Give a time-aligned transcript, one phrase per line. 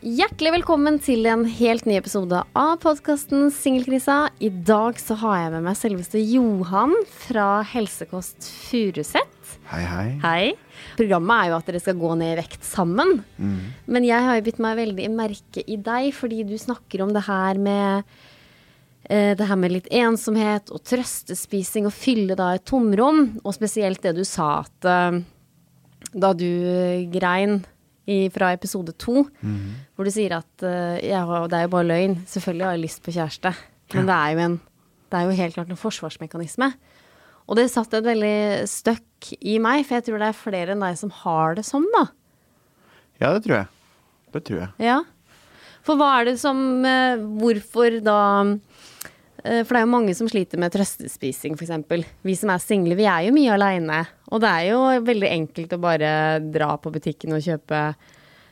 [0.00, 4.30] Hjertelig velkommen til en helt ny episode av podkasten Singelkrisa.
[4.40, 6.94] I dag så har jeg med meg selveste Johan
[7.26, 9.50] fra Helsekost Furuset.
[9.68, 10.06] Hei, hei.
[10.22, 10.46] Hei.
[10.96, 13.12] Programmet er jo at dere skal gå ned i vekt sammen.
[13.92, 17.26] Men jeg har jo bitt meg veldig merke i deg, fordi du snakker om det
[17.26, 18.14] her med
[19.04, 23.36] eh, det her med litt ensomhet og trøstespising og fylle da et tomrom.
[23.44, 25.20] Og spesielt det du sa at eh,
[26.16, 26.48] da du
[27.12, 27.60] grein
[28.06, 29.26] i, fra episode to,
[29.94, 31.20] hvor du sier at uh, ja,
[31.50, 32.16] det er jo bare løgn.
[32.26, 33.52] Selvfølgelig har jeg lyst på kjæreste,
[33.94, 34.60] men det er jo en
[35.10, 36.70] det er jo helt klart en forsvarsmekanisme.
[37.50, 40.84] Og det satt et veldig støkk i meg, for jeg tror det er flere enn
[40.84, 42.04] deg som har det sånn, da.
[43.18, 43.66] Ja, det tror jeg.
[44.30, 44.70] Det tror jeg.
[44.86, 45.00] Ja.
[45.82, 48.20] For hva er det som uh, Hvorfor da
[49.40, 52.06] For det er jo mange som sliter med trøstespising, f.eks.
[52.26, 54.00] Vi som er single, vi er jo mye aleine.
[54.30, 56.10] Og det er jo veldig enkelt å bare
[56.44, 57.84] dra på butikken og kjøpe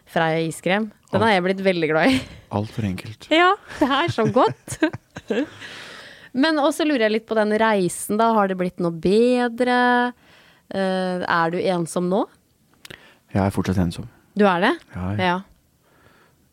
[0.09, 0.89] Freia iskrem.
[1.13, 2.17] Den har jeg blitt veldig glad i.
[2.57, 3.29] Altfor enkelt.
[3.41, 4.79] Ja, det er så godt.
[6.43, 8.31] Men også lurer jeg litt på den reisen, da.
[8.37, 9.79] Har det blitt noe bedre?
[10.69, 12.25] Eh, er du ensom nå?
[13.35, 14.09] Jeg er fortsatt ensom.
[14.39, 14.75] Du er det?
[14.95, 15.29] Ja, ja.
[15.29, 15.39] Ja.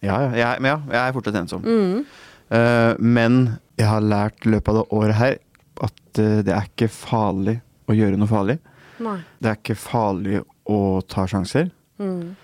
[0.05, 1.63] Ja, ja, jeg, jeg er fortsatt ensom.
[1.65, 2.01] Mm.
[2.45, 3.37] Uh, men
[3.75, 5.37] jeg har lært i løpet av det året her
[5.85, 7.59] at eh, det er ikke farlig
[7.89, 8.57] å gjøre noe farlig.
[9.03, 9.17] Nei.
[9.39, 10.79] Det er ikke farlig å
[11.11, 11.69] ta sjanser.
[11.99, 12.35] Mm.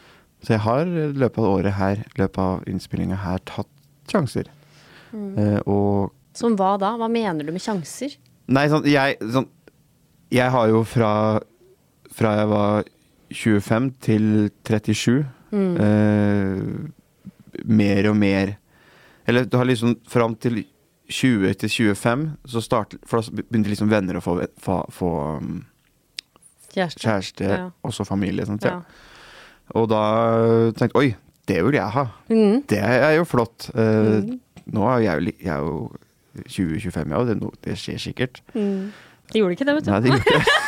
[0.41, 3.69] Så jeg har i løpet av året her, i løpet av innspillinga her, tatt
[4.11, 4.49] sjanser.
[5.13, 5.31] Mm.
[5.37, 6.93] Eh, og Som hva da?
[6.99, 8.15] Hva mener du med sjanser?
[8.51, 9.47] Nei, sånn, jeg, sånn,
[10.31, 11.11] jeg har jo fra,
[12.11, 12.89] fra jeg var
[13.31, 14.25] 25 til
[14.67, 15.21] 37
[15.55, 16.63] eh,
[17.67, 18.55] mer og mer
[19.27, 20.63] Eller du har liksom fram til
[21.11, 25.11] 20 til 25, så start, for da begynte liksom venner å få, få, få
[25.41, 25.59] um,
[26.71, 27.01] Kjæreste?
[27.03, 27.65] kjæreste, Ja.
[27.83, 28.45] og så familie.
[28.47, 28.79] Sånt, ja.
[29.75, 30.01] Og da
[30.75, 31.15] tenkte jeg oi,
[31.47, 32.05] det vil jeg ha.
[32.31, 32.61] Mm.
[32.69, 33.69] Det er jo flott.
[33.75, 34.31] Eh,
[34.71, 35.91] Nå er jeg jeg er jo
[36.47, 38.41] 20-25, ja, det, er det skjer sikkert.
[38.55, 38.91] Mm.
[39.31, 39.91] Det gjorde ikke det, vet du.
[39.91, 40.59] Nei, det gjorde ikke det.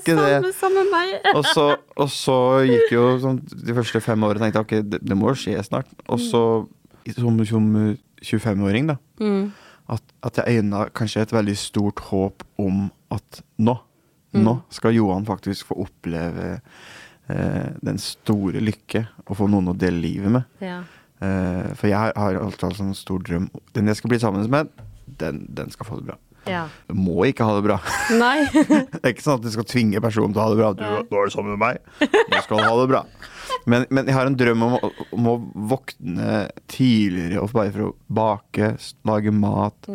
[0.00, 0.54] Ikke det.
[0.58, 1.12] samme meg.
[1.36, 2.36] Og så, og så
[2.66, 5.90] gikk jo sånn, de første fem årene tenkte jeg ok, det, det må skje snart.
[6.10, 6.42] Og så
[7.14, 7.68] som, som
[8.22, 9.52] 25-åring, da, Mm.
[9.88, 13.76] at, at jeg øyna kanskje et veldig stort håp om at nå,
[14.34, 16.60] nå skal Johan faktisk få oppleve
[17.28, 20.44] eh, den store lykke og få noen å dele livet med.
[20.60, 20.82] Ja.
[21.20, 23.48] Eh, for jeg har alltid hatt en stor drøm.
[23.72, 24.68] Den jeg skal bli sammen med,
[25.06, 26.18] den, den skal få det bra.
[26.48, 26.64] Ja.
[26.88, 27.78] Jeg må ikke ha det bra.
[28.16, 28.46] Nei.
[28.52, 30.70] Det er ikke sånn at du skal tvinge personen til å ha det bra.
[30.78, 32.08] Du, nå er du sammen med meg.
[32.30, 33.02] Nå skal du ha det bra.
[33.66, 34.76] Men, men jeg har en drøm om,
[35.14, 35.36] om å
[35.74, 38.72] våkne tidligere og bare for å bake,
[39.06, 39.88] lage mat,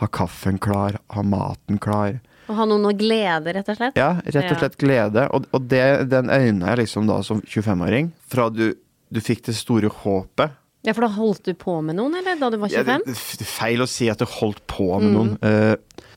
[0.00, 2.20] ha kaffen klar, ha maten klar.
[2.50, 3.98] Og ha noen å glede, rett og slett?
[4.00, 5.28] Ja, rett og slett glede.
[5.32, 8.10] Og, og det, den øyna jeg liksom da som 25-åring.
[8.32, 8.72] Fra du,
[9.12, 10.58] du fikk det store håpet.
[10.82, 12.34] Ja, for da holdt du på med noen, eller?
[12.40, 13.38] Da du var Ja, det, 25?
[13.38, 15.32] det er feil å si at jeg holdt på med noen.
[15.38, 15.76] Uh,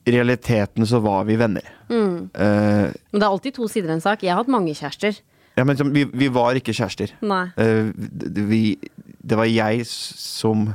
[0.10, 1.68] I realiteten så var vi venner.
[1.90, 2.32] Mm.
[2.34, 4.24] Uh, Men det er alltid to sider av en sak.
[4.26, 5.20] Jeg har hatt mange kjærester.
[5.56, 7.14] ja, men vi, vi var ikke kjærester.
[7.22, 7.44] Nei.
[7.62, 7.94] Uh,
[8.50, 8.64] vi,
[9.22, 10.66] det var jeg som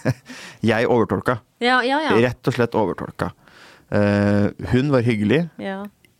[0.72, 1.38] Jeg overtolka.
[1.60, 2.16] Ja, ja, ja.
[2.24, 3.30] Rett og slett overtolka.
[4.72, 5.44] Hun var hyggelig.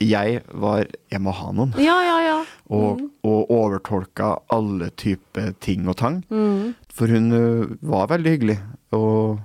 [0.01, 1.73] Jeg var Jeg må ha noen.
[1.81, 2.17] ja, ja.
[2.27, 2.37] ja.
[2.69, 6.25] Og, og overtolka alle typer ting og tang.
[6.31, 6.75] Mm.
[6.93, 7.31] For hun
[7.81, 8.57] var veldig hyggelig,
[8.93, 9.39] og,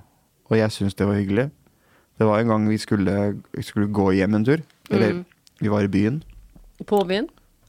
[0.50, 1.50] og jeg syns det var hyggelig.
[2.18, 3.14] Det var en gang vi skulle,
[3.62, 4.60] skulle gå hjem en tur.
[4.90, 5.24] Eller Mm.
[5.60, 6.22] vi var i byen.
[6.86, 7.28] På byen?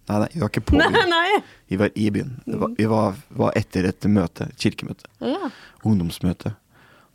[0.10, 1.10] Nei, nei, vi var ikke på Nei, byen.
[1.13, 1.38] nei.
[1.69, 2.34] Vi var i byen.
[2.48, 5.06] Var, vi var, var etter et møte, et kirkemøte.
[5.22, 5.50] Ja.
[5.86, 6.56] ungdomsmøte.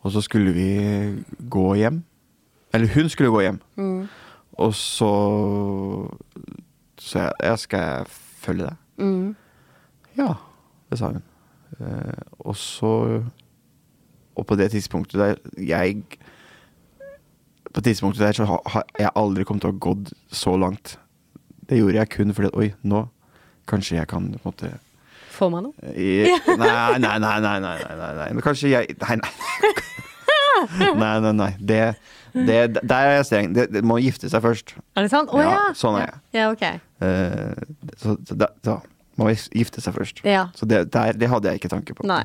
[0.06, 0.68] Og så skulle vi
[1.50, 2.02] gå hjem.
[2.72, 3.58] Eller hun skulle gå hjem.
[3.76, 4.08] Mm.
[4.58, 5.12] Og så
[6.98, 8.06] Så jeg, jeg skal
[8.42, 8.76] følge deg.
[8.98, 9.36] Mm.
[10.18, 10.32] Ja,
[10.90, 11.22] det sa hun.
[11.80, 13.22] Eh, og så
[14.36, 16.02] Og på det tidspunktet der jeg
[17.74, 20.98] På tidspunktet der så har ha, jeg aldri kommet til å ha gått så langt.
[21.68, 23.06] Det gjorde jeg kun fordi Oi, nå
[23.68, 24.70] kanskje jeg kan på en måte
[25.38, 25.92] Får man noe?
[25.94, 26.26] Eh,
[26.58, 27.58] nei, nei, nei, nei.
[27.60, 28.28] nei, nei, nei, nei.
[28.32, 29.32] Men kanskje jeg Nei, nei.
[31.02, 31.50] Nei, nei, nei.
[31.60, 31.80] Det,
[32.34, 33.52] det, der er jeg streng.
[33.56, 34.74] Det, det må gifte seg først.
[34.96, 35.32] Er det sant?
[35.34, 35.50] Å ja.
[35.56, 36.20] Ja, sånn er jeg.
[36.38, 36.64] Ja, ok.
[37.02, 38.78] uh, så, så da, så
[39.18, 40.22] må man gifte seg først.
[40.28, 40.46] Ja.
[40.54, 42.06] Så det, der, det hadde jeg ikke tanke på.
[42.06, 42.22] Nei.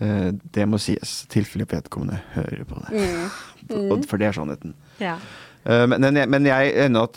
[0.00, 3.04] Uh, det må sies, i tilfelle vedkommende hører på det.
[3.04, 3.28] Mm.
[3.66, 4.04] Mm.
[4.06, 4.76] For det er sannheten.
[5.02, 5.16] Ja.
[5.66, 7.16] Uh, men, men jeg- men jeg ender at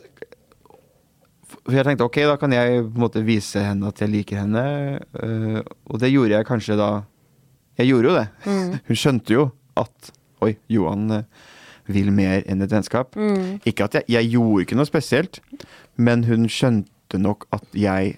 [1.50, 4.40] For jeg tenkte ok, da kan jeg på en måte vise henne at jeg liker
[4.44, 4.64] henne.
[5.14, 5.60] Uh,
[5.90, 6.88] og det gjorde jeg kanskje da
[7.78, 8.26] Jeg gjorde jo det.
[8.50, 8.74] Mm.
[8.90, 9.44] Hun skjønte jo
[9.80, 10.10] at
[10.46, 11.24] Oi, Johan eh,
[11.90, 13.16] vil mer enn et vennskap.
[13.18, 13.60] Mm.
[13.68, 15.40] Ikke at jeg, jeg gjorde ikke noe spesielt,
[15.98, 18.16] men hun skjønte nok at jeg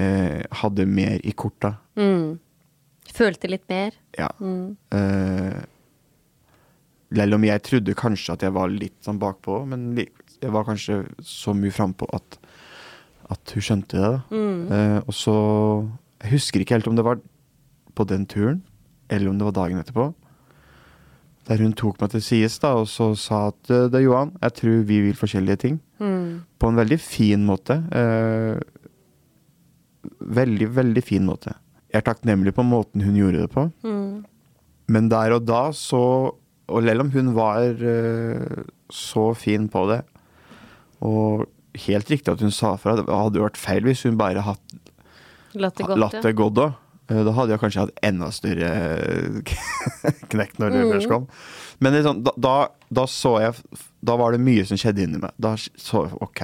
[0.00, 1.74] eh, hadde mer i korta.
[2.00, 2.38] Mm.
[3.16, 3.94] Følte litt mer.
[4.18, 4.30] Ja.
[4.40, 4.76] Mm.
[4.96, 5.64] Eh,
[7.16, 11.04] Selv om jeg trodde kanskje at jeg var litt sånn bakpå, men jeg var kanskje
[11.24, 12.36] så mye frampå at,
[13.32, 14.10] at hun skjønte det.
[14.34, 14.58] Mm.
[14.74, 15.36] Eh, og så
[16.24, 17.20] Jeg husker ikke helt om det var
[17.96, 18.62] på den turen,
[19.12, 20.08] eller om det var dagen etterpå.
[21.46, 24.56] Der hun tok meg til sides da, og så sa at det er Johan, jeg
[24.58, 25.76] tror vi vil forskjellige ting.
[26.02, 26.42] Mm.
[26.58, 27.78] På en veldig fin måte.
[27.94, 28.58] Eh,
[30.20, 31.54] veldig, veldig fin måte.
[31.92, 33.68] Jeg er takknemlig på måten hun gjorde det på.
[33.86, 34.24] Mm.
[34.92, 36.34] Men der og da så
[36.66, 40.00] Og selv om hun var eh, så fin på det,
[40.98, 41.44] og
[41.78, 44.80] helt riktig at hun sa fra, det hadde vært feil hvis hun bare hadde
[45.54, 46.66] Latt det gått, latt det gått da.
[47.08, 48.70] Eh, Da hadde jeg kanskje hatt enda større
[50.32, 51.08] knekk når det Mm.
[51.10, 51.28] kom.
[51.80, 52.54] Men sånn, da, da,
[52.90, 53.54] da så jeg
[54.04, 55.30] Da var det mye som skjedde inni meg.
[55.38, 56.40] Da så jeg OK.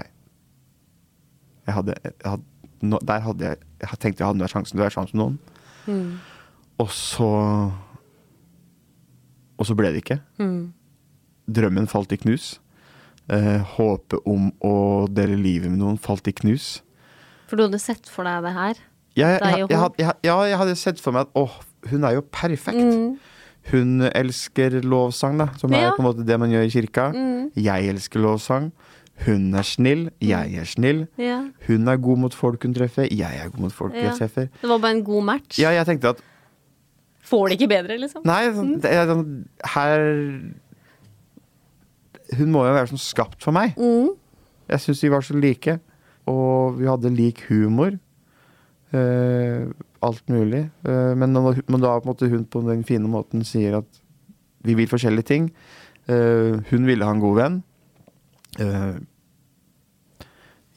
[1.67, 2.45] Jeg hadde, jeg hadde
[2.83, 5.39] no, Der hadde jeg Jeg tenkte jeg hadde sjansen til å være sammen med noen.
[5.87, 6.19] Mm.
[6.79, 7.31] Og så
[9.59, 10.21] Og så ble det ikke.
[10.43, 10.73] Mm.
[11.53, 12.59] Drømmen falt i knus.
[13.31, 16.81] Eh, håpet om å dele livet med noen falt i knus.
[17.47, 18.81] For du hadde sett for deg det her?
[19.17, 19.67] Jeg, jeg,
[19.99, 21.59] jeg, ja, jeg hadde sett for meg at åh,
[21.91, 22.81] hun er jo perfekt.
[22.81, 23.19] Mm.
[23.71, 25.91] Hun elsker lovsang, da, som er Ja.
[25.95, 27.11] på en måte det man gjør i kirka.
[27.13, 27.51] Mm.
[27.61, 28.73] Jeg elsker lovsang.
[29.27, 31.05] Hun er snill, jeg er snill.
[31.21, 31.43] Ja.
[31.69, 34.49] Hun er god mot folk hun treffer, jeg er god mot folk jeg treffer.
[34.63, 35.59] Det var bare en god match.
[35.61, 36.23] Ja, jeg tenkte at
[37.23, 38.25] Får det ikke bedre, liksom?
[38.27, 39.45] Nei, sånn, det er sånn
[39.77, 40.01] Her
[42.37, 43.77] Hun må jo være sånn skapt for meg.
[43.79, 44.15] Mm.
[44.73, 45.77] Jeg syns vi var så like.
[46.31, 47.99] Og vi hadde lik humor.
[48.93, 49.69] Eh,
[50.05, 50.67] alt mulig.
[50.85, 54.03] Eh, men, når, da på en måte hun på den fine måten sier at
[54.67, 55.49] vi vil forskjellige ting.
[56.11, 57.63] Eh, hun ville ha en god venn.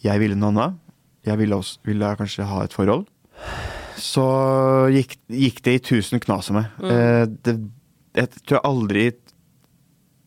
[0.06, 0.81] Jeg ville noe annet.
[1.25, 3.07] Jeg ville, også, ville kanskje ha et forhold.
[4.00, 4.25] Så
[4.94, 6.69] gikk, gikk det i tusen knas med.
[6.85, 7.56] Eh, det,
[8.15, 9.06] jeg tror jeg aldri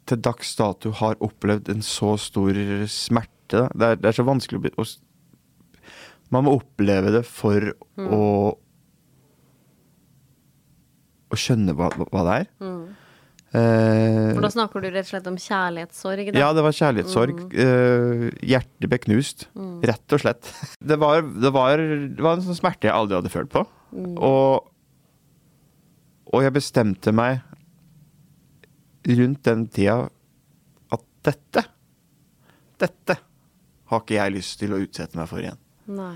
[0.08, 2.56] til dags dato har opplevd en så stor
[2.90, 3.68] smerte.
[3.72, 4.86] Det er, det er så vanskelig å,
[6.34, 8.22] Man må oppleve det for å
[11.28, 12.46] Å skjønne hva, hva det er.
[13.52, 16.40] Eh, For da snakker du rett og slett om kjærlighetssorg, da?
[16.40, 17.42] ja, det var kjærlighetssorg.
[17.52, 19.44] Eh, hjertet ble knust.
[19.84, 20.48] Rett og slett.
[20.88, 23.66] Det var, det, var, det var en sånn smerte jeg aldri hadde følt på.
[24.24, 24.68] Og,
[26.32, 27.44] og jeg bestemte meg
[29.08, 29.98] rundt den tida
[30.92, 31.62] at dette
[32.80, 33.16] Dette
[33.88, 35.60] har ikke jeg lyst til å utsette meg for igjen.
[35.88, 36.14] Nei.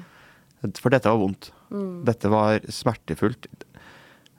[0.78, 1.50] For dette var vondt.
[2.06, 3.46] Dette var smertefullt.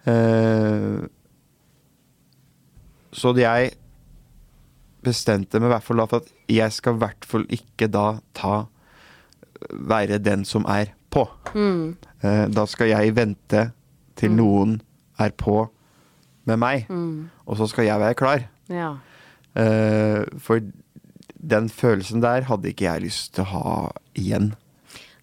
[0.06, 1.02] Eh,
[3.14, 3.74] så jeg
[5.04, 8.06] bestemte meg i hvert fall for at jeg skal i hvert fall ikke da
[8.38, 8.64] ta
[9.72, 11.22] Være den som er på.
[11.56, 11.94] Mm.
[12.20, 13.62] Eh, da skal jeg vente
[14.20, 14.74] til noen
[15.24, 15.70] er på
[16.46, 17.30] med meg, Mm.
[17.48, 18.44] og så skal jeg være klar.
[18.68, 18.90] Ja.
[19.56, 20.60] Eh, for
[21.40, 24.52] den følelsen der hadde ikke jeg lyst til å ha igjen.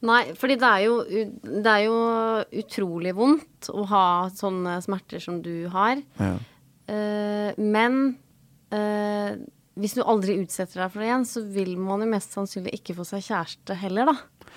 [0.06, 0.94] Nei, fordi det er, jo,
[1.44, 1.96] det er jo
[2.62, 6.00] utrolig vondt å ha sånne smerter som du har.
[6.16, 6.34] Ja.
[6.90, 7.98] Uh, men
[8.72, 9.36] uh,
[9.80, 12.96] hvis du aldri utsetter deg for det igjen, så vil man jo mest sannsynlig ikke
[12.98, 14.48] få seg kjæreste heller, da.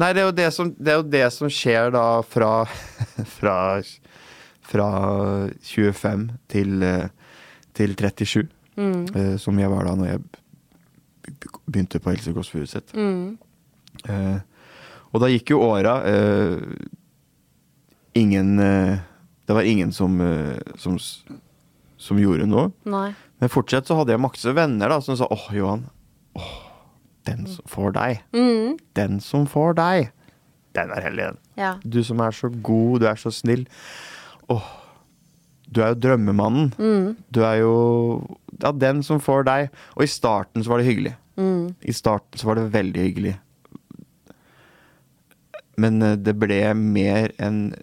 [0.00, 2.52] Nei, det er jo det som, det er jo det som skjer da fra,
[3.36, 3.58] fra,
[4.70, 4.88] fra
[5.62, 7.36] 25 til, eh,
[7.76, 8.48] til 37.
[8.74, 9.04] Mm.
[9.14, 10.24] uh, som jeg var da når jeg
[11.70, 12.96] begynte på Helse Kåss Furuseth.
[12.98, 13.36] Mm.
[15.14, 15.94] Og da gikk jo åra.
[16.02, 16.58] uh,
[18.18, 18.98] ingen uh,
[19.46, 20.98] Det var ingen som, uh, som,
[21.96, 22.72] som gjorde noe.
[22.88, 23.12] Nei.
[23.38, 25.86] Men fortsatt så hadde jeg masse venner da som sa åh, Johan.
[26.38, 26.52] Åh,
[27.28, 28.22] den som får deg.
[28.34, 28.78] Mm.
[28.96, 30.10] Den som får deg.
[30.74, 31.38] Den er hellig, den.
[31.60, 31.74] Ja.
[31.84, 33.66] Du som er så god, du er så snill.
[34.50, 34.66] Åh,
[35.70, 36.72] du er jo drømmemannen.
[36.78, 37.14] Mm.
[37.30, 37.74] Du er jo
[38.60, 39.70] ja, den som får deg.
[39.94, 41.14] Og i starten så var det hyggelig.
[41.38, 41.74] Mm.
[41.80, 43.34] I starten så var det veldig hyggelig.
[45.80, 47.74] Men eh, det ble mer en,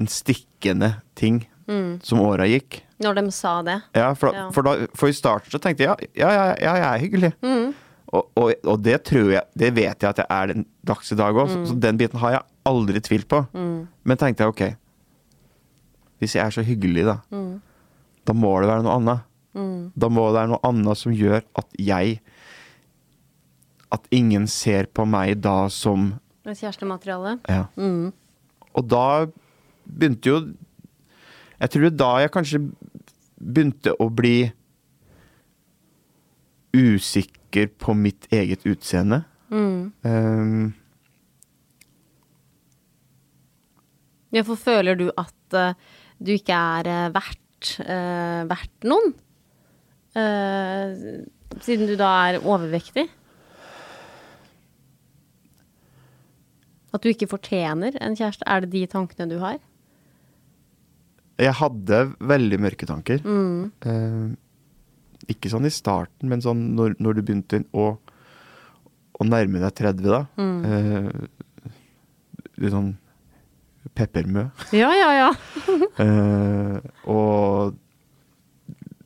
[0.00, 1.94] en stikkende ting Mm.
[2.04, 2.82] som åra gikk.
[3.00, 3.78] Når de sa det.
[3.96, 4.50] Ja, for, Ja.
[4.52, 7.30] For, da, for i starten så tenkte jeg ja, ja, ja, jeg er hyggelig.
[7.40, 7.70] Mm.
[8.12, 11.16] Og, og, og det tror jeg Det vet jeg at jeg er den dags i
[11.16, 13.40] dag òg, så, så den biten har jeg aldri tvilt på.
[14.04, 14.62] Men tenkte jeg ok
[16.20, 17.16] Hvis jeg er så hyggelig, da,
[18.28, 19.24] da må det være noe annet.
[19.96, 22.20] Da må det være noe annet som gjør at jeg
[23.92, 26.14] At ingen ser på meg da som
[26.44, 27.38] kjærestemateriale.
[27.48, 27.66] Ja.
[28.74, 29.26] Og da
[29.84, 30.38] begynte jo
[31.60, 32.58] Jeg tror det er da jeg kanskje
[33.38, 34.52] begynte å bli
[36.74, 39.22] usikker på mitt eget utseende.
[39.54, 40.74] Um,
[44.34, 45.74] Ja, for føler du at uh,
[46.18, 49.14] du ikke er uh, verdt, uh, verdt noen?
[51.64, 53.08] Siden du da er overvektig?
[56.94, 58.46] At du ikke fortjener en kjæreste?
[58.46, 59.58] Er det de tankene du har?
[61.34, 63.22] jeg hadde veldig mørke tanker.
[63.26, 64.36] Um,
[65.30, 67.88] ikke sånn i starten, men sånn når, når du begynte å,
[69.18, 70.20] å nærme deg 30, da.
[70.38, 71.10] Uh,
[72.60, 72.92] litt sånn
[73.94, 74.48] peppermø.
[74.76, 75.32] Ja, ja, ja.
[75.94, 77.76] Eh, og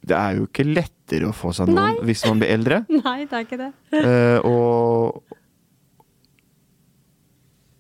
[0.09, 2.07] det er jo ikke lettere å få seg noen Nei.
[2.09, 2.78] hvis man blir eldre.
[3.04, 3.68] Nei, det er ikke det.
[3.99, 5.27] Eh, og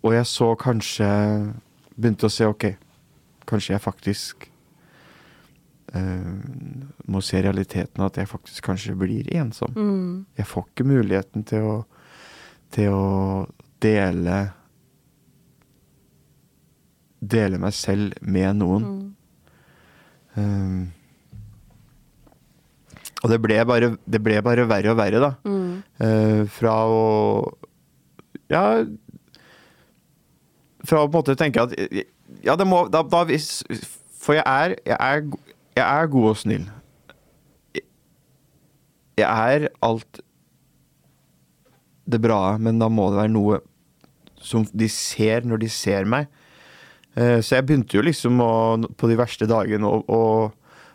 [0.08, 1.08] Og jeg så kanskje
[1.98, 2.64] Begynte å se ok,
[3.50, 4.44] kanskje jeg faktisk
[5.90, 6.34] uh,
[7.10, 9.74] må se realiteten at jeg faktisk kanskje blir ensom.
[10.38, 11.78] Jeg får ikke muligheten til å
[12.70, 13.08] til å
[13.82, 14.36] dele
[17.18, 18.84] Dele meg selv med noen.
[20.38, 20.92] Um,
[23.24, 25.32] og det ble, bare, det ble bare verre og verre, da.
[25.98, 27.00] Eh, fra å
[28.54, 28.62] Ja
[30.88, 31.74] Fra å på en måte tenke at
[32.44, 33.22] Ja, det må da, da
[34.18, 35.22] For jeg er, jeg, er,
[35.76, 36.66] jeg er god og snill.
[39.18, 40.20] Jeg er alt
[42.08, 43.58] det bra, men da må det være noe
[44.40, 46.28] som de ser når de ser meg.
[47.18, 48.52] Eh, Så jeg begynte jo liksom å,
[48.96, 50.22] på de verste dagene å, å,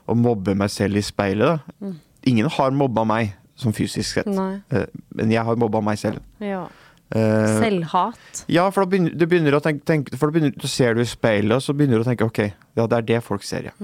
[0.08, 1.60] å mobbe meg selv i speilet.
[1.84, 1.92] Da.
[2.32, 4.56] Ingen har mobba meg som fysisk sett, Nei.
[4.74, 6.24] Eh, men jeg har mobba meg selv.
[6.42, 6.64] Ja.
[7.13, 8.43] Eh, Selvhat.
[8.50, 11.10] Ja, for da begynner du begynner tenke, tenke For da begynner, du ser du i
[11.10, 12.41] speilet, og så begynner du å tenke ok,
[12.74, 13.75] ja, det er det folk ser, ja.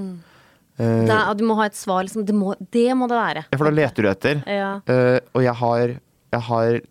[0.79, 2.25] Eh, Det du må ha et svar, liksom.
[2.25, 3.45] Det må det, må det være.
[3.51, 4.41] ja, for da leter du etter.
[4.50, 4.71] Ja.
[4.89, 6.00] Uh, og jeg har
[6.33, 6.81] Jeg har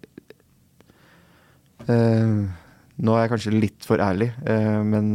[1.88, 4.26] Nå er jeg kanskje litt for ærlig,
[4.84, 5.14] men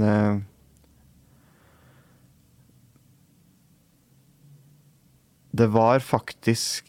[5.53, 6.88] Det var faktisk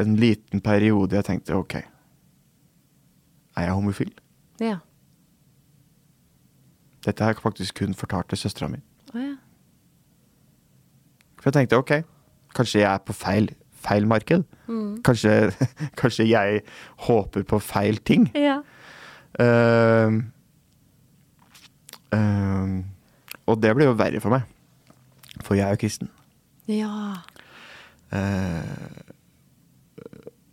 [0.00, 1.76] en liten periode jeg tenkte ok,
[3.60, 4.10] er jeg homofil?
[4.60, 4.78] Ja.
[7.06, 8.80] Dette har jeg faktisk kun fortalt til søstera mi.
[9.14, 9.36] Oh, ja.
[11.40, 11.92] For jeg tenkte ok,
[12.54, 14.44] kanskje jeg er på feil, feil marked.
[15.04, 15.52] Kanskje,
[16.00, 16.60] kanskje jeg
[17.06, 18.30] håper på feil ting.
[18.34, 18.60] ja.
[19.40, 20.16] Uh,
[22.12, 22.80] uh,
[23.46, 24.42] og det ble jo verre for meg.
[25.40, 26.10] For jeg er jo kristen.
[26.70, 27.22] Ja.
[28.14, 29.00] Eh,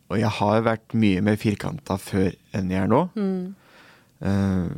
[0.08, 3.02] og jeg har vært mye mer firkanta før enn jeg er nå.
[4.28, 4.70] Eh,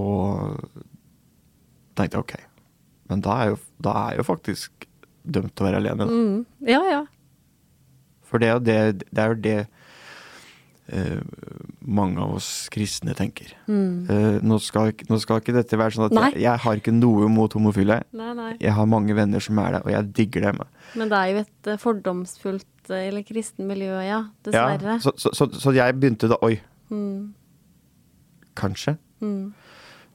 [0.00, 0.70] og
[1.98, 2.36] tenkte ok,
[3.12, 4.86] men da er, jo, da er jeg jo faktisk
[5.22, 6.06] dømt til å være alene.
[6.08, 6.16] Da.
[6.16, 6.38] Mm.
[6.70, 7.02] Ja, ja.
[8.26, 8.78] For det er jo det,
[9.10, 9.58] det, er jo det
[10.88, 11.20] eh,
[11.86, 13.52] mange av oss kristne tenker.
[13.66, 17.28] Eh, nå, skal, nå skal ikke dette være sånn at jeg, jeg har ikke noe
[17.32, 18.00] mot homofile.
[18.14, 18.50] Nei, nei.
[18.62, 20.62] Jeg har mange venner som er det, og jeg digger dem.
[21.00, 24.20] Men det er jo et eh, fordomsfullt eh, eller kristen miljø, ja.
[24.22, 24.98] Ja, Dessverre.
[25.02, 26.56] så, så, så, så jeg begynte da Oi.
[28.58, 28.96] Kanskje.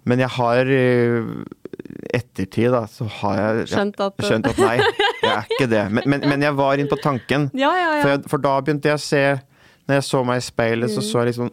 [0.08, 0.70] Men jeg har
[2.16, 5.82] ettertid, da, så har jeg Skjønt at- skjønt at nei, jeg er ikke det.
[5.92, 7.50] Men, men, men jeg var inne på tanken.
[7.58, 8.02] Ja, ja, ja.
[8.04, 9.24] For, jeg, for da begynte jeg å se
[9.88, 11.52] Når jeg så meg i speilet, så så jeg liksom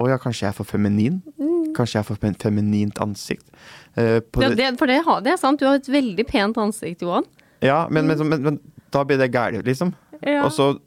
[0.00, 1.20] Å ja, kanskje jeg er for feminin?
[1.74, 3.44] Kanskje jeg er for feminint ansikt.
[3.96, 7.24] Uh, Ja, det- for det, det er sant, du har et veldig pent ansikt, Johan.
[7.62, 8.58] ja men, men, men, men
[8.90, 9.94] da blir det gærent, liksom.
[10.22, 10.44] Ja.
[10.44, 10.78] Og så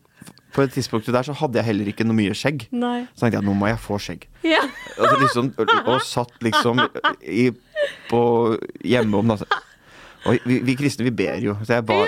[0.53, 2.67] på det tidspunktet der så hadde jeg heller ikke noe mye skjegg.
[2.71, 3.05] Nei.
[3.13, 4.27] Så tenkte jeg nå må jeg få skjegg.
[4.47, 4.63] Ja.
[4.97, 5.51] Og, så liksom,
[5.85, 6.81] og, satt liksom
[7.21, 7.51] i,
[8.09, 8.21] på
[8.83, 9.59] hjemme om natta.
[10.25, 11.55] Og vi, vi kristne, vi ber jo.
[11.63, 11.99] Så jeg ba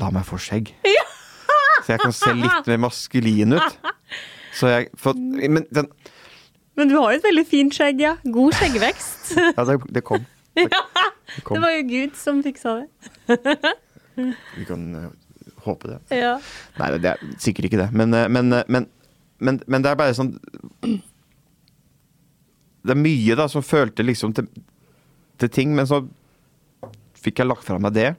[0.00, 0.72] la meg få skjegg.
[1.84, 3.78] Så jeg kan se litt mer maskulin ut.
[4.58, 5.86] Så jeg for, Men den,
[6.78, 8.16] Men du har jo et veldig fint skjegg, ja.
[8.24, 9.32] God skjeggvekst.
[9.56, 10.26] ja, det, det kom.
[10.58, 11.60] Det Det kom.
[11.62, 12.86] var jo Gud som fiksa det.
[14.58, 15.10] Vi kan eh,
[15.66, 15.98] håpe det.
[16.18, 16.32] Ja.
[16.80, 17.90] Nei, det er sikkert ikke det.
[17.94, 18.88] Men, eh, men, eh, men,
[19.38, 20.32] men, men det er bare sånn
[22.88, 24.46] Det er mye da som følte liksom til,
[25.42, 26.00] til ting, men så
[27.18, 28.12] fikk jeg lagt fra meg det.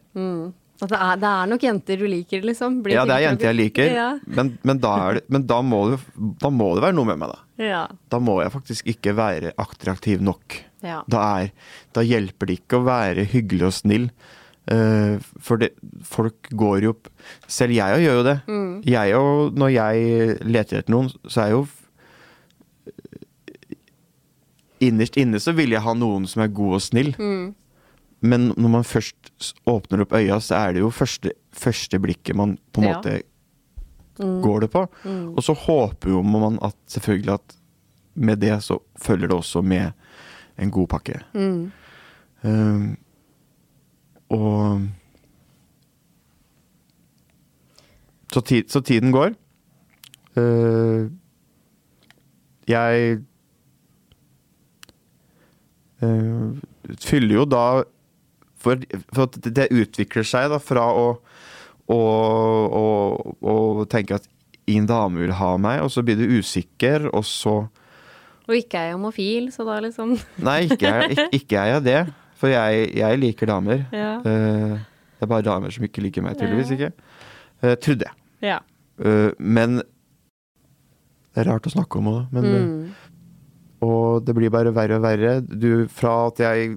[0.80, 2.80] At det er, det er nok jenter du liker, liksom?
[2.86, 4.08] Blir Ja, det er jenter jeg liker, Ja.
[4.26, 6.00] men, men, da, det, men da, må det,
[6.40, 7.40] da må det være noe med meg, da.
[7.60, 7.82] Ja.
[8.08, 10.56] Da må jeg faktisk ikke være attraktiv nok.
[10.86, 11.02] Ja.
[11.12, 11.52] Da, er,
[11.92, 14.08] da hjelper det ikke å være hyggelig og snill.
[14.70, 15.72] Uh, for det,
[16.06, 16.92] folk går jo
[17.50, 18.36] Selv jeg gjør jo det.
[18.86, 21.64] Jeg og, når jeg leter etter noen, så er jo
[24.86, 27.10] Innerst inne så vil jeg ha noen som er god og snill.
[28.22, 32.58] Men når man først åpner opp øya, så er det jo første, første blikket man
[32.74, 32.96] på en Ja.
[32.98, 33.22] måte
[34.20, 34.82] går det på.
[35.08, 37.56] Og så håper jo man at selvfølgelig at
[38.16, 39.92] med det så følger det også med
[40.60, 41.20] en god pakke.
[42.44, 42.98] Um,
[44.30, 44.88] og
[48.34, 49.34] så, ti, så tiden går.
[50.38, 51.08] Uh,
[52.68, 53.20] jeg
[56.04, 56.58] uh,
[57.00, 57.64] fyller jo da
[58.60, 58.82] for,
[59.16, 61.08] for det utvikler seg da fra å,
[61.90, 62.86] å, å,
[63.40, 64.28] å tenke at
[64.70, 67.62] ingen dame vil ha meg, og så blir du usikker, og så
[68.50, 70.16] Og ikke er jeg homofil, så da liksom
[70.48, 72.00] Nei, ikke er, ikke, ikke er jeg det.
[72.40, 73.84] For jeg, jeg liker damer.
[73.92, 74.14] Ja.
[74.24, 74.80] Uh,
[75.20, 76.94] det er bare damer som ikke liker meg, tydeligvis ikke.
[77.60, 78.16] Uh, trodde jeg.
[78.54, 78.62] Ja.
[79.00, 82.82] Uh, men Det er rart å snakke om òg, men Mm.
[83.86, 85.38] Og det blir bare verre og verre.
[85.40, 86.74] Du, fra at jeg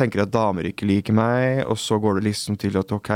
[0.00, 3.10] tenker at damer ikke liker meg, og så går det liksom til at ok,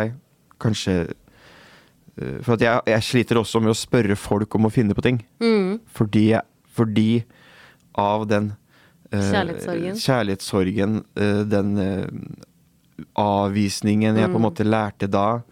[0.63, 4.97] kanskje eh, For at jeg, jeg sliter også med å spørre folk om å finne
[4.97, 5.23] på ting.
[5.43, 5.81] Mm.
[5.97, 6.29] Fordi,
[6.77, 7.25] fordi
[7.99, 9.99] av den uh, Kjærlighetssorgen.
[10.03, 14.49] kjærlighetssorgen, eh, den uh, avvisningen jeg på en Mm.
[14.49, 15.43] måte lærte da,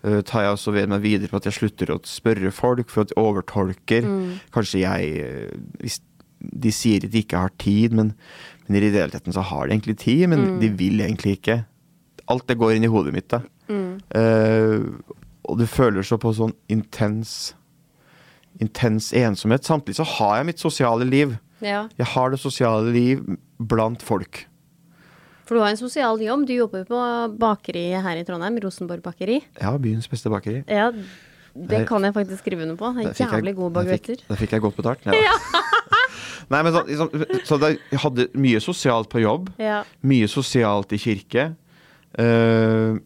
[0.00, 3.10] tar jeg også ved meg videre på at jeg slutter å spørre folk, for at
[3.12, 4.06] jeg overtolker.
[4.08, 4.38] Mm.
[4.54, 5.98] Kanskje jeg Hvis
[6.40, 8.14] de sier at de ikke har tid, men,
[8.70, 10.60] men i realiteten så har de egentlig tid, men Mm.
[10.62, 11.56] de vil egentlig ikke.
[12.30, 13.40] Alt det går inn i hodet mitt, da.
[13.68, 13.98] Mm.
[14.14, 15.16] Uh,
[15.50, 17.54] og du føler så på sånn intens
[18.60, 19.62] Intens ensomhet.
[19.64, 21.36] Samtidig så har jeg mitt sosiale liv.
[21.62, 21.86] ja.
[21.96, 23.22] Jeg har det sosiale liv
[23.58, 24.44] blant folk.
[25.46, 26.46] For du har en sosial jobb.
[26.46, 26.98] Du jobber på
[27.38, 29.40] bakeri her i Trondheim, Rosenborg bakeri.
[29.60, 30.64] Ja, byens beste bakeri.
[30.68, 30.90] Ja,
[31.56, 32.92] det kan jeg faktisk skrive under på.
[33.02, 34.16] Jeg- jævlig gode baguetter.
[34.28, 35.06] Der fikk jeg godt betalt.
[35.06, 35.12] Ja.
[36.48, 37.10] Nei, men så, liksom,
[37.48, 39.50] så det, jeg hadde mye sosialt på jobb.
[39.60, 39.82] Ja.
[40.06, 41.50] Mye sosialt i kirke.
[42.18, 42.98] Uh,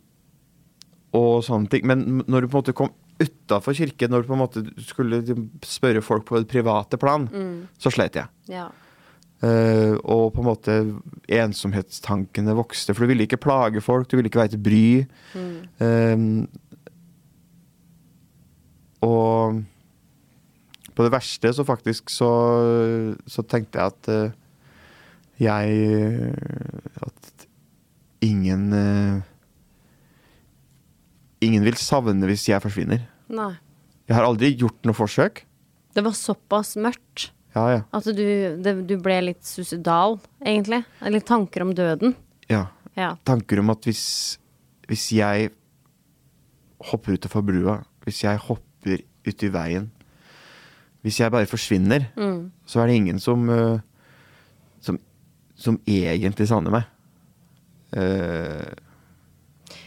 [1.14, 1.84] og sånne ting.
[1.88, 5.20] Men når du på en måte kom utafor kirke, når du på en måte skulle
[5.66, 7.28] spørre folk på et private plan,
[7.78, 8.32] så slet jeg.
[8.54, 8.70] ja.
[9.44, 10.74] Uh, og på en måte
[11.28, 14.86] ensomhetstankene vokste, for du ville ikke plage folk, du ville ikke være til bry.
[15.84, 16.22] Eh,
[19.04, 19.58] og
[20.94, 22.30] på det verste så faktisk så,
[23.26, 24.40] så tenkte jeg at uh,
[25.42, 26.30] jeg
[27.02, 27.46] At
[28.22, 29.22] ingen uh,
[31.42, 33.02] Ingen vil savne hvis jeg forsvinner.
[33.28, 33.50] Nei.
[34.08, 35.42] Jeg har aldri gjort noe forsøk.
[35.94, 37.82] Det var såpass mørkt Ja, ja.
[37.94, 38.22] at du,
[38.64, 40.80] det, du ble litt suicidal, egentlig.
[41.10, 42.16] Litt tanker om døden.
[42.48, 42.68] ja.
[42.94, 43.16] Ja.
[43.26, 44.38] tanker om at hvis,
[44.86, 45.48] hvis jeg
[46.92, 49.88] hopper utafor brua, hvis jeg hopper uti veien
[51.04, 52.50] Hvis jeg bare forsvinner, Mm.
[52.66, 53.78] så er det ingen som eh,
[54.80, 54.98] som,
[55.56, 56.84] som egentlig savner meg.
[57.94, 58.72] Uh,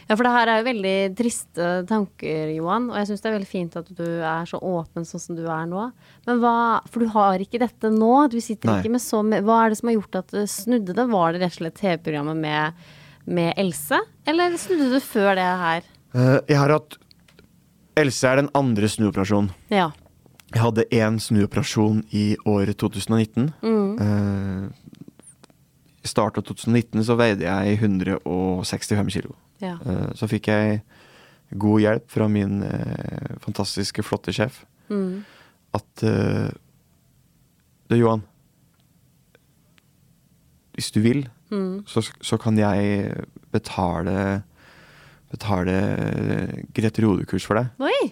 [0.08, 2.86] Ja, for det her er jo veldig triste tanker, Johan.
[2.88, 5.42] Og jeg syns det er veldig fint at du er så åpen sånn som du
[5.44, 5.82] er nå.
[6.24, 8.14] Men hva For du har ikke dette nå.
[8.32, 8.78] Du sitter Nei.
[8.80, 11.04] ikke med så mye Hva er det som har gjort at det snudde det?
[11.12, 12.72] Var det rett og slett TV-programmet med,
[13.28, 14.00] med Else?
[14.24, 15.84] Eller snudde du før det her?
[16.16, 16.96] Uh, jeg har hatt
[18.00, 19.52] Else er den andre snuoperasjonen.
[19.74, 19.90] Ja.
[20.54, 23.50] Jeg hadde én snuoperasjon i året 2019.
[24.00, 24.68] Eh,
[26.04, 29.34] I starten av 2019 så veide jeg 165 kilo.
[29.60, 29.74] ja.
[29.84, 30.82] Uh, Så fikk jeg
[31.58, 34.64] god hjelp fra min uh, fantastiske, flotte sjef.
[34.88, 35.24] Mm.
[35.74, 36.04] At
[37.88, 38.22] Du, Johan.
[40.74, 41.82] Hvis du vil, Mm.
[41.88, 43.14] så, så kan jeg
[43.52, 44.42] betale
[45.30, 45.76] Betale
[46.76, 47.70] Grete Rode-kurs for deg.
[47.80, 48.10] Oi!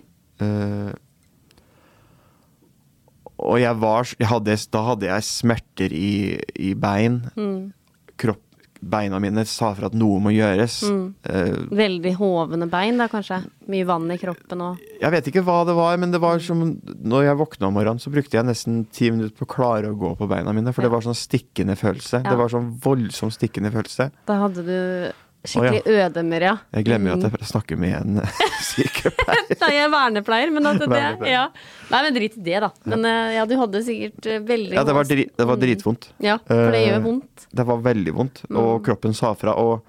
[3.38, 7.20] Og jeg var jeg hadde, Da hadde jeg smerter i, i bein.
[7.36, 7.72] Mm.
[8.16, 8.40] Kropp,
[8.86, 10.78] beina mine sa for at noe må gjøres.
[10.88, 11.02] Mm.
[11.26, 13.42] Uh, Veldig hovne bein, da kanskje?
[13.72, 16.60] Mye vann i kroppen og Jeg vet ikke hva det var, men det var som
[17.02, 19.98] Når jeg våkna om morgenen, så brukte jeg nesten ti minutter på å klare å
[19.98, 20.72] gå på beina mine.
[20.72, 20.88] For Ja.
[20.88, 22.22] det var sånn stikkende følelse.
[22.22, 22.30] Ja.
[22.30, 24.10] Det var sånn voldsomt stikkende følelse.
[24.28, 25.12] Da hadde du
[25.50, 26.54] skikkelig ødemer, ja.
[26.74, 27.20] Jeg glemmer Mm.
[27.22, 28.20] jo at jeg snakker med en
[28.70, 29.46] sykepleier.
[29.62, 31.32] Nei, jeg er vernepleier, men at det Vernepleier.
[31.32, 31.44] ja.
[31.90, 32.70] Nei, men drit i det, da.
[32.84, 35.62] Men eh, ja, du hadde sikkert eh, veldig Ja, det var, dri, det var Mm.
[35.66, 36.08] dritvondt.
[36.20, 37.46] Ja, for det Eh, gjør vondt.
[37.54, 38.84] Det var veldig vondt, og Mm.
[38.84, 39.54] kroppen sa fra.
[39.56, 39.82] Og,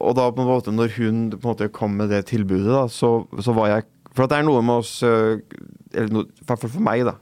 [0.00, 3.54] og da på en måte når hun måte kom med det tilbudet, da, så, så
[3.54, 3.84] var jeg
[4.16, 7.12] For det er noe med oss Eller noe, i hvert fall for meg, da.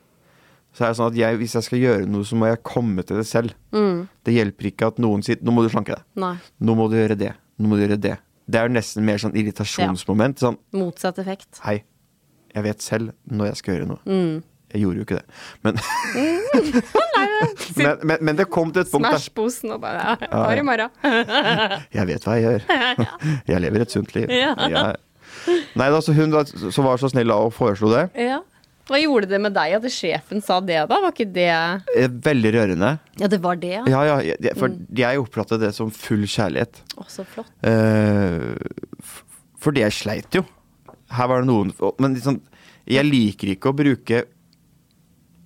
[0.75, 3.03] Så er det sånn at jeg, hvis jeg skal gjøre noe, så må jeg komme
[3.07, 3.53] til det selv.
[3.71, 6.03] Det hjelper ikke at noen sier 'nå må du slanke deg'.
[6.19, 6.37] Nei.
[6.61, 7.33] Nå må du gjøre det.
[7.59, 8.17] Nå må du gjøre det.
[8.51, 10.41] Det er jo nesten mer sånn irritasjonsmoment.
[10.43, 11.61] Sånn Motsatt effekt.
[11.65, 11.79] Hei,
[12.55, 14.43] jeg vet selv når jeg skal gjøre noe.
[14.75, 15.27] Jeg gjorde jo ikke det.
[15.63, 15.79] Men,
[17.79, 20.65] men, men, men det kom til et punkt der Smash posen og bare Har i
[20.67, 20.91] morgen.
[21.99, 23.07] Jeg vet hva jeg gjør.
[23.51, 24.31] Jeg lever et sunt liv.
[24.35, 24.55] Ja.
[24.71, 25.01] Jeg-
[25.77, 28.05] Nei da, så hun da, så var så snill da og foreslo det.
[28.17, 28.39] Ja.
[28.85, 30.99] Hva gjorde det med deg at sjefen sa det, da?
[31.01, 31.49] Var ikke det
[31.97, 32.91] Eh, Veldig rørende.
[33.21, 33.85] Ja, det var det, ja.
[33.89, 36.83] Ja, ja, for for jeg oppfattet det som full kjærlighet.
[37.01, 37.49] Å, så flott.
[37.65, 38.53] Eh,
[39.61, 40.45] for det jeg sleit jo.
[41.15, 41.71] Her var det noen
[42.03, 42.41] Men liksom,
[42.91, 44.23] jeg liker ikke å bruke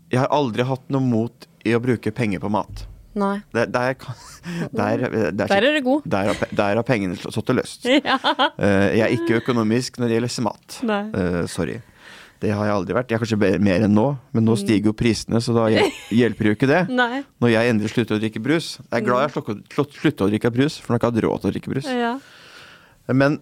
[0.09, 2.87] Jeg har aldri hatt noe mot i å bruke penger på mat.
[3.19, 3.41] Nei.
[3.53, 3.95] Der, der,
[4.79, 6.03] der, der, Der er du god.
[6.07, 7.87] Der, har der har pengene stått til løst.
[8.09, 8.19] Ja.
[8.57, 10.79] Eh, jeg er ikke økonomisk når det gjelder mat.
[10.89, 11.01] Nei.
[11.15, 11.79] Eh, sorry.
[12.41, 13.11] Det har jeg aldri vært.
[13.11, 15.65] Jeg er kanskje mer enn nå, men nå stiger jo prisene, så da
[16.21, 16.83] hjelper jo ikke det.
[16.95, 17.23] Nei.
[17.43, 18.69] Når jeg endelig slutter å drikke brus.
[18.85, 19.35] Jeg er glad jeg
[19.75, 21.73] slå- slutta å drikke brus, for nå har jeg ikke hatt råd til å drikke
[21.75, 21.89] brus.
[21.91, 22.13] Ja.
[23.11, 23.41] Men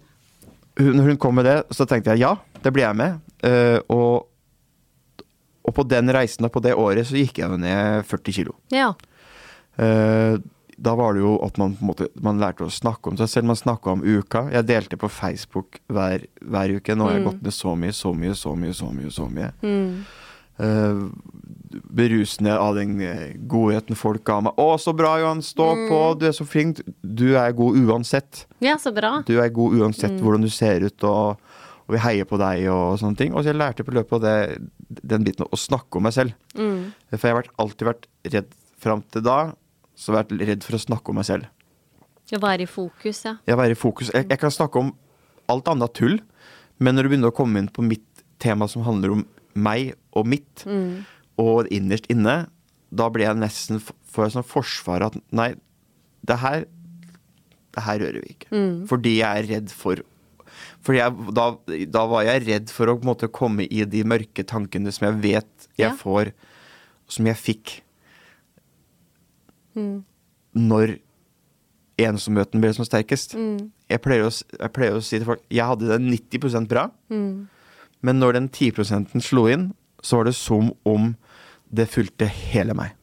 [0.79, 2.33] når hun kom med det, så tenkte jeg ja,
[2.63, 3.21] det blir jeg med.
[3.45, 4.27] Uh, og,
[5.67, 8.57] og på den reisen og på det året så gikk jeg ned 40 kilo.
[8.73, 8.93] ja.
[9.77, 10.37] Eh,
[10.77, 13.29] da var det jo at man på en måte Man lærte å snakke om seg
[13.31, 13.47] selv.
[13.49, 14.43] Man snakka om uka.
[14.53, 16.95] Jeg delte på Facebook hver, hver uke.
[16.95, 19.11] Nå har jeg gått ned så mye, så mye, så mye, så mye.
[19.11, 19.51] så mye
[20.57, 21.01] Eh,
[21.83, 24.53] Berusende av den eh, godheten folk ga meg.
[24.57, 25.41] 'Å, så bra, Johan.
[25.45, 25.99] Stå på.
[26.19, 26.79] Du er så flink.
[27.03, 28.45] Du er god uansett.
[28.59, 29.21] ja, så bra.
[29.27, 31.37] Du er god uansett hvordan du ser ut, og,
[31.87, 33.33] og vi heier på deg og sånne ting.
[33.35, 34.57] Og så jeg lærte på løpet av det,
[35.03, 36.33] den biten å snakke om meg selv.
[36.55, 38.49] For jeg har alltid vært redd
[38.81, 39.37] fram til da.
[39.97, 41.47] Så har jeg vært redd for å snakke om meg selv.
[42.35, 43.35] Å være i fokus, ja.
[43.47, 44.11] Jeg være i fokus.
[44.13, 44.91] Jeg, jeg kan snakke om
[45.49, 46.17] alt annet tull,
[46.83, 48.03] men når du begynner å komme inn på mitt
[48.43, 49.23] tema som handler om
[49.57, 50.65] meg og mitt,
[51.41, 52.43] og innerst inne,
[52.93, 55.53] da blir jeg nesten får jeg sånn forsvar at nei,
[56.27, 56.67] det her
[57.77, 58.61] det her rører vi ikke.
[58.89, 60.03] Fordi jeg er redd for
[60.81, 61.43] fordi jeg, da,
[61.93, 65.05] da var jeg redd for å på en måte komme i de mørke tankene som
[65.09, 65.95] jeg vet jeg Ja.
[65.99, 66.31] får,
[67.11, 67.73] som jeg fikk
[70.57, 70.97] når
[71.97, 73.33] ensomheten ble som sterkest.
[73.89, 76.87] Jeg, pleier å, jeg pleier å si til folk jeg hadde det 90% bra,
[78.05, 79.71] men når den 10 slo inn,
[80.05, 81.15] så var det som om
[81.73, 82.93] det fulgte hele meg.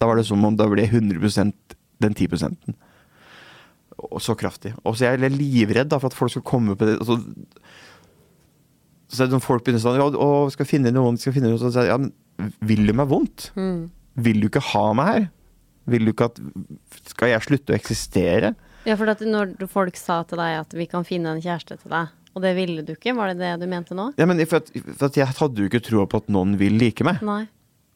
[0.00, 1.52] Da var det som om da ble 100%
[2.00, 2.74] den 10
[4.10, 4.72] Og så kraftig.
[4.84, 6.98] Og så er jeg livredd da, for at folk skal komme på det.
[7.00, 7.18] og Så,
[9.08, 11.68] så det når folk begynner sånn ja, å, skal finne noen, skal finne noen, så
[11.74, 13.50] sier jeg, ja, men vil du meg vondt?
[14.16, 15.28] Vil du ikke ha meg her?
[15.90, 16.40] Vil du ikke at
[17.10, 18.54] Skal jeg slutte å eksistere?
[18.88, 21.92] Ja, for at når folk sa til deg at vi kan finne en kjæreste til
[21.92, 24.06] deg, og det ville du ikke, var det det du mente nå?
[24.16, 26.78] Ja, men for at, for at jeg hadde jo ikke troa på at noen vil
[26.80, 27.20] like meg.
[27.26, 27.42] Nei.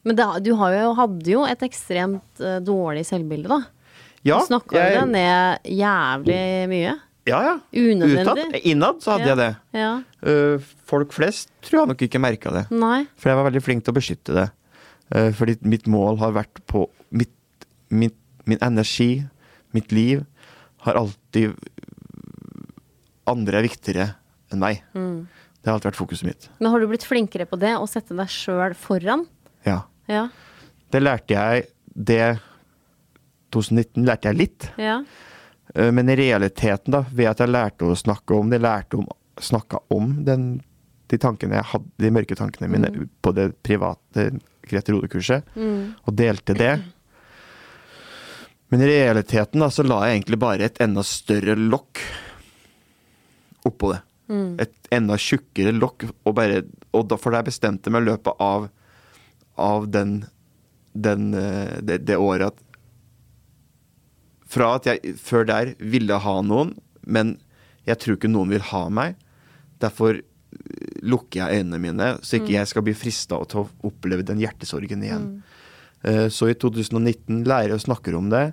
[0.05, 3.63] Men det, du har jo, hadde jo et ekstremt uh, dårlig selvbilde, da.
[4.25, 6.93] Ja, du snakka jeg- det ned jævlig mye.
[7.25, 7.55] Ja, ja.
[7.73, 8.45] Unødvendig.
[8.51, 8.59] Utad.
[8.69, 9.31] Innad så hadde Ja.
[9.31, 9.79] jeg det.
[9.81, 9.93] Ja.
[10.21, 12.67] Uh, folk flest tror jeg nok ikke merka det.
[12.69, 13.07] Nei.
[13.17, 14.45] For jeg var veldig flink til å beskytte det.
[15.09, 16.85] Uh, fordi mitt mål har vært på
[17.17, 17.31] mitt,
[17.89, 19.25] mitt, Min energi,
[19.73, 20.19] mitt liv,
[20.85, 21.55] har alltid
[23.25, 24.05] Andre er viktigere
[24.53, 24.83] enn meg.
[24.93, 25.25] Mm.
[25.57, 26.49] Det har alltid vært fokuset mitt.
[26.61, 29.25] Men har du blitt flinkere på det, å sette deg sjøl foran?
[29.65, 29.79] Ja.
[30.05, 30.27] Ja.
[30.93, 31.63] Det lærte jeg
[31.95, 32.35] Det
[33.55, 34.67] 2019 lærte jeg litt.
[34.77, 34.99] Ja.
[35.73, 39.07] Eh, Men i realiteten, da, ved at jeg lærte å snakke om det, lærte om,
[39.41, 40.61] snakka om den,
[41.09, 44.29] de tankene jeg hadde, de mørke tankene mine på det private
[44.65, 46.73] Grete Rode-kurset, og delte det.
[48.75, 52.01] Men i realiteten da, så la jeg egentlig bare et enda større lokk
[53.63, 54.01] oppå det.
[54.65, 56.57] Et enda tjukkere lokk, og, bare,
[56.91, 58.67] og da, for da jeg bestemte meg i løpet av,
[59.55, 60.11] av den,
[60.91, 62.61] den, eh, det, det året at
[64.51, 66.75] fra at jeg før der ville ha noen,
[67.07, 67.37] men
[67.87, 69.15] jeg tror ikke noen vil ha meg.
[69.79, 74.27] Derfor øh, lukker jeg øynene mine, så ikke jeg skal bli frista til å oppleve
[74.27, 75.31] den hjertesorgen igjen.
[75.39, 75.54] Eh,
[76.03, 78.51] Så i 2019 lærer jeg å snakke om det.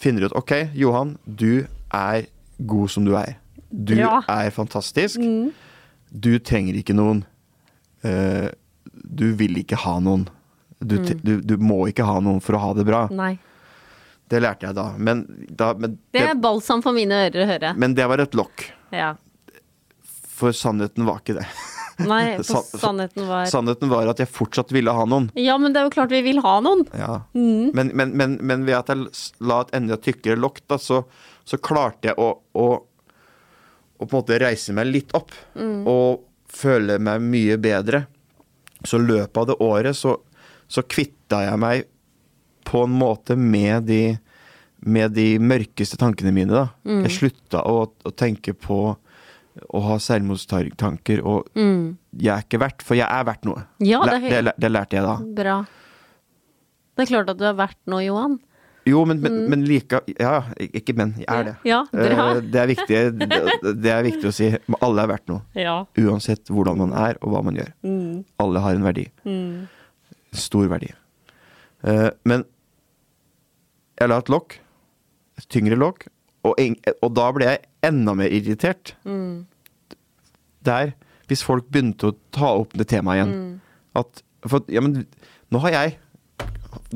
[0.00, 2.26] Finner ut OK, Johan, du er
[2.60, 3.38] god som du er.
[3.70, 4.22] Du Bra.
[4.28, 5.20] er fantastisk.
[6.10, 7.24] Du trenger ikke noen.
[8.02, 8.50] Eh,
[9.10, 10.26] Du vil ikke ha noen.
[10.80, 11.20] Du, mm.
[11.22, 13.04] du, du må ikke ha noen for å ha det bra.
[13.12, 13.34] Nei.
[14.30, 14.86] Det lærte jeg da.
[14.96, 17.72] Men, da, men, Det det, er balsam for mine ører å høre.
[17.76, 18.64] men det var et lokk.
[18.94, 19.14] Ja.
[20.36, 21.46] For sannheten var ikke det.
[22.08, 25.30] Nei, for Sa- sa- sannheten var Sannheten var at jeg fortsatt ville ha noen.
[25.38, 26.86] Ja, men det er jo klart vi vil ha noen.
[26.96, 27.20] Ja.
[27.34, 29.08] Men, men, men, men ved at jeg
[29.46, 31.02] la et enda tykkere lokk, da, så,
[31.44, 32.66] så klarte jeg å, å,
[34.00, 38.04] å på en måte reise meg litt opp og føle meg mye bedre.
[38.82, 40.16] Så i løpet av det året så,
[40.70, 41.84] så kvitta jeg meg
[42.70, 44.02] på en måte med de,
[44.86, 46.50] med de mørkeste tankene mine.
[46.54, 46.68] da.
[47.04, 48.80] Jeg slutta å, å tenke på
[49.68, 53.66] å ha selvmordstanker og jeg er ikke verdt, for jeg er verdt noe.
[53.84, 55.16] Ja, det er det, det lærte jeg da.
[55.40, 55.56] Bra.
[56.96, 58.38] Det er klart at du er verdt noe, Johan.
[58.88, 61.12] Jo, men, men, men like Ja, ikke men.
[61.20, 61.52] Jeg er det.
[61.68, 61.82] Ja.
[61.92, 64.48] Eh, Det er viktig det, det er viktig å si.
[64.80, 65.42] Alle er verdt noe.
[65.54, 65.74] Ja.
[66.00, 67.70] Uansett hvordan man er og hva man gjør.
[68.40, 69.04] Alle har en verdi.
[70.32, 70.88] Stor verdi.
[71.84, 72.44] Eh, Men
[74.00, 74.56] jeg la et lokk.
[75.38, 76.08] Et tyngre lokk.
[76.46, 76.56] Og,
[77.04, 78.94] og da ble jeg enda mer irritert.
[80.64, 80.92] Der,
[81.30, 83.34] hvis folk begynte å ta opp det temaet igjen.
[83.96, 85.02] At For ja, men
[85.52, 85.96] nå har jeg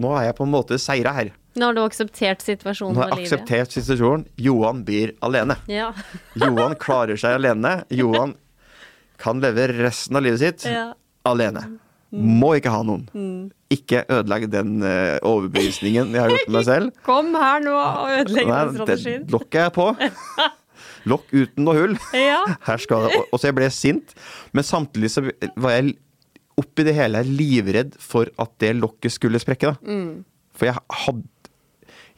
[0.01, 1.33] Nå har jeg på en måte seira her.
[1.59, 4.25] Nå har du akseptert situasjonen Nå har jeg akseptert situasjonen.
[4.41, 5.57] Johan blir alene.
[5.71, 5.91] Ja.
[6.41, 7.77] Johan klarer seg alene.
[7.95, 8.35] Johan
[9.23, 10.93] kan leve resten av livet sitt Ja.
[11.27, 11.67] alene.
[12.15, 13.07] Må ikke ha noen.
[13.75, 16.93] Ikke ødelegge den uh, overbevisningen jeg har gjort med meg selv.
[17.09, 19.27] Kom her nå og ødelegg den den det strategien.
[19.35, 19.89] lokket er på.
[21.11, 21.97] Lokk uten noe hull.
[22.17, 22.41] Ja.
[22.69, 23.21] Her skal det.
[23.27, 24.15] Og, så jeg ble sint,
[24.57, 25.25] men samtidig så
[25.61, 25.97] var jeg
[26.61, 29.75] oppi det hele livredd for at det lokket skulle sprekke.
[29.75, 29.77] da.
[29.83, 30.23] Mm.
[30.55, 31.31] For jeg hadde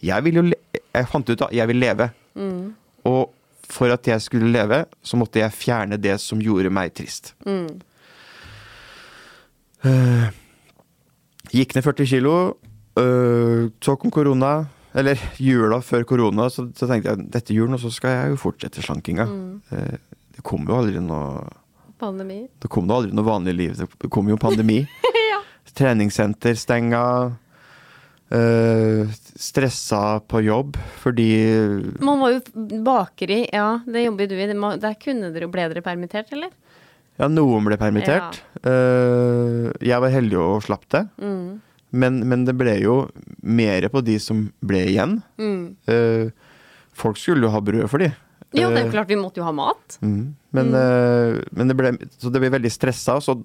[0.04, 0.52] Jeg ville jo
[0.92, 2.10] Jeg fant ut at jeg vil leve.
[2.36, 2.74] Mm.
[3.08, 3.32] Og
[3.66, 7.34] for at jeg skulle leve, så måtte jeg fjerne det som gjorde meg trist.
[7.46, 7.80] Mm.
[9.84, 10.30] Eh,
[11.52, 12.38] gikk ned 40 kilo.
[12.96, 14.66] Uh, så kom korona.
[14.96, 18.38] Eller jula før korona, så, så tenkte jeg dette julen, og så skal jeg jo
[18.40, 19.26] fortsette slankinga.
[19.28, 19.58] Mm.
[19.68, 21.44] Uh, det kommer jo aldri noe
[21.96, 22.42] Pandemi.
[22.60, 23.76] Det kom jo aldri noe vanlig liv.
[23.76, 24.82] Det kom jo pandemi.
[25.76, 27.02] Treningssenter stenga.
[28.26, 29.06] Uh,
[29.38, 31.28] stressa på jobb fordi
[32.02, 32.40] Man var jo
[32.82, 34.48] bakeri, ja, det jobber du i.
[34.82, 36.50] Der kunne dere, ble dere permittert, eller?
[37.16, 38.42] Ja, noen ble permittert.
[38.60, 41.06] Eh, jeg var heldig og slapp det.
[41.22, 41.62] Mm.
[41.96, 42.96] Men, men det ble jo
[43.40, 45.18] mer på de som ble igjen.
[45.40, 45.76] Mm.
[45.88, 46.28] Eh,
[46.96, 48.10] folk skulle jo ha brød for de.
[48.56, 49.96] Ja, det er Eh, klart, vi måtte jo ha mat.
[50.02, 50.34] Mm.
[50.56, 53.16] Men, eh, men det ble, så det ble veldig stressa.
[53.24, 53.38] Så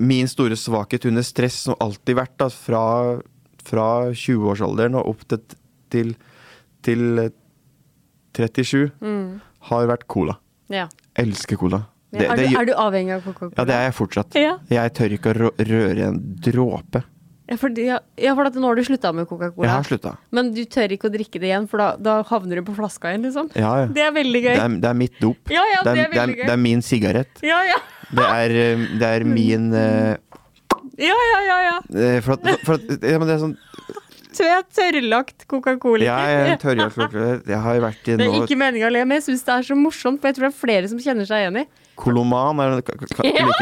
[0.00, 3.20] min store svakhet under stress som alltid vært da, fra,
[3.62, 5.44] fra 20-årsalderen og opp til,
[5.92, 6.14] til,
[6.82, 7.22] til
[8.32, 8.90] 37,
[9.68, 10.38] har vært cola.
[10.72, 10.88] Ja.
[11.18, 11.84] Elsker cola.
[12.12, 13.54] Det- er, du, er du avhengig av Coca-Cola?
[13.56, 14.34] Ja, det er jeg fortsatt.
[14.36, 14.58] Ja.
[14.68, 17.00] Jeg tør ikke å røre en dråpe.
[17.48, 19.68] Ja, for, ja, ja, for at nå har du slutta med Coca-Cola.
[19.68, 20.12] har slutta.
[20.30, 23.10] Men du tør ikke å drikke det igjen, for da, da havner du på flaska
[23.12, 23.48] igjen, liksom.
[23.56, 23.86] Ja, ja.
[23.92, 24.52] Det er veldig gøy.
[24.52, 25.52] Det er, det er mitt dop.
[25.52, 26.44] Ja, ja, det er det, er, veldig gøy.
[26.46, 27.42] det er min sigarett.
[27.44, 27.80] Ja, ja.
[28.12, 30.14] Det er, eh, det er min uh,
[31.00, 31.58] Ja, ja, ja.
[31.70, 31.76] ja.
[31.96, 33.56] eh, For at, for at ja, men det er sånn
[34.36, 36.04] Så jeg har tørrlagt Coca-Cola.
[36.06, 36.56] Jeg.
[36.62, 39.66] Jeg har vært i Det er ikke meninga å le, men jeg syns det er
[39.68, 41.66] så morsomt, for jeg tror det er flere som kjenner seg igjen i.
[42.02, 42.96] Koloman, er det, liker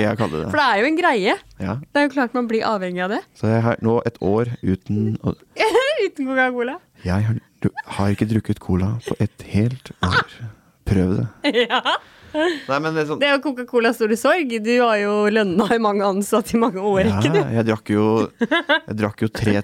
[0.04, 0.60] jeg å kalle For det.
[0.60, 1.34] det er jo en greie.
[1.60, 1.74] Ja.
[1.82, 3.20] Det er jo klart man blir avhengig av det.
[3.36, 5.16] Så jeg har nå et år uten
[6.06, 6.78] Uten Coca-Cola.
[7.04, 7.40] Jeg har,
[7.98, 10.32] har ikke drukket cola på et helt år.
[10.88, 11.28] Prøv det.
[11.66, 11.82] Ja.
[12.30, 14.52] Nei, men det er sånn Det er jo Coca-Colas store sorg.
[14.62, 17.40] Du har jo lønna i mange ansatte i mange år, ja, ikke du?
[17.56, 18.04] jeg drakk jo
[18.46, 19.56] Jeg drakk jo tre,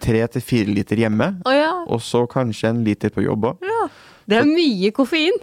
[0.00, 1.30] tre til fire liter hjemme.
[1.46, 1.70] oh, ja.
[1.86, 3.66] Og så kanskje en liter på jobb òg.
[3.66, 3.88] ja.
[4.30, 5.34] Det er mye koffein.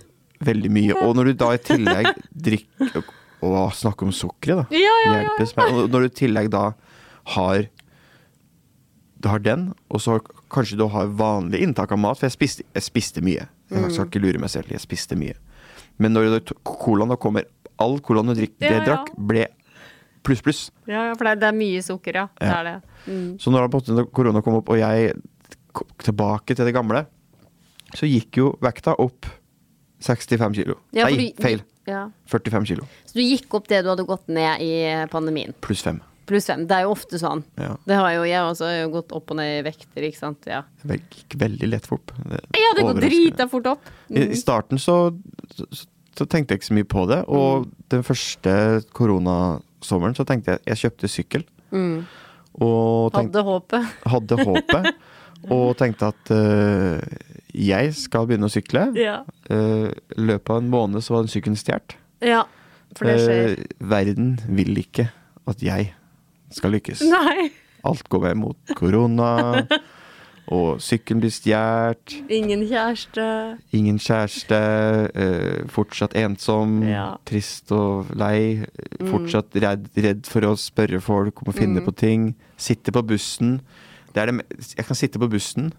[0.47, 0.93] Veldig mye.
[1.03, 3.01] Og når du da i tillegg drikker
[3.43, 4.65] Å, snakke om sukkeret, da.
[4.73, 5.17] Ja, ja, ja.
[5.25, 5.73] Hjelpes meg.
[5.75, 6.61] Og når du i tillegg da
[7.35, 7.67] har
[9.19, 10.19] Du har den, og så
[10.53, 12.17] kanskje du har vanlig inntak av mat.
[12.19, 13.47] For jeg spiste, jeg spiste mye.
[13.69, 14.09] Jeg skal Mm.
[14.11, 14.69] ikke lure meg selv.
[14.71, 15.35] Jeg spiste mye.
[15.99, 17.43] Men når du, colaen da kommer
[17.79, 18.85] All colaen du drikker, Ja, det ja.
[18.87, 19.47] drakk, ble
[20.23, 20.61] pluss, pluss.
[20.89, 22.27] Ja, for det er, mye sukker, ja.
[22.39, 22.75] Det er det.
[23.07, 23.29] Mm.
[23.41, 23.69] Så når
[24.15, 25.13] korona kom opp, og jeg
[25.75, 27.05] kom tilbake til det gamle,
[27.95, 29.29] så gikk jo vekta opp
[30.03, 30.77] 65 kilo.
[30.93, 31.63] Ja, Nei, du- feil.
[31.87, 32.09] Ja.
[32.27, 32.87] 45 kilo.
[33.05, 35.53] Så du gikk opp det du hadde gått ned i pandemien.
[35.61, 36.01] Pluss fem.
[36.27, 36.65] Pluss fem.
[36.67, 37.43] Det er jo ofte sånn.
[37.55, 37.77] Ja.
[37.87, 40.43] Det har jo jeg også jeg har gått opp og ned i vekter, ikke sant.
[40.45, 41.87] Ja, Det gikk veldig lett.
[41.87, 43.87] Det ja det går drita fort opp.
[44.11, 45.15] I, I starten så,
[45.55, 48.83] så, så tenkte jeg ikke så mye på det, og den første
[49.77, 51.43] koronasommeren så tenkte jeg Jeg kjøpte sykkel.
[52.57, 53.85] Og tenkte, Hadde håpet.
[54.13, 54.87] hadde håpet,
[55.53, 56.99] og tenkte at uh,
[57.53, 58.87] jeg skal begynne å sykle.
[58.97, 59.19] Ja.
[59.49, 61.97] Uh, løpet av en måned så var den sykkelen stjålet.
[62.21, 62.45] ja.
[62.95, 63.51] For det skjer.
[63.51, 65.09] Eh, verden vil ikke
[65.45, 65.89] at jeg
[66.55, 67.01] skal lykkes.
[67.11, 67.49] Nei.
[67.85, 69.27] Alt går meg imot korona,
[70.47, 72.13] og sykkelen blir stjålet.
[72.31, 73.25] Ingen kjæreste.
[73.75, 74.59] Ingen kjæreste,
[75.13, 77.17] eh, fortsatt ensom, Ja.
[77.25, 78.63] trist og lei.
[78.99, 79.11] Mm.
[79.11, 82.35] Fortsatt redd, redd for å spørre folk om å finne på ting.
[82.57, 83.61] Sitte på bussen.
[84.13, 84.45] Det det,
[84.77, 85.69] jeg kan sitte på bussen,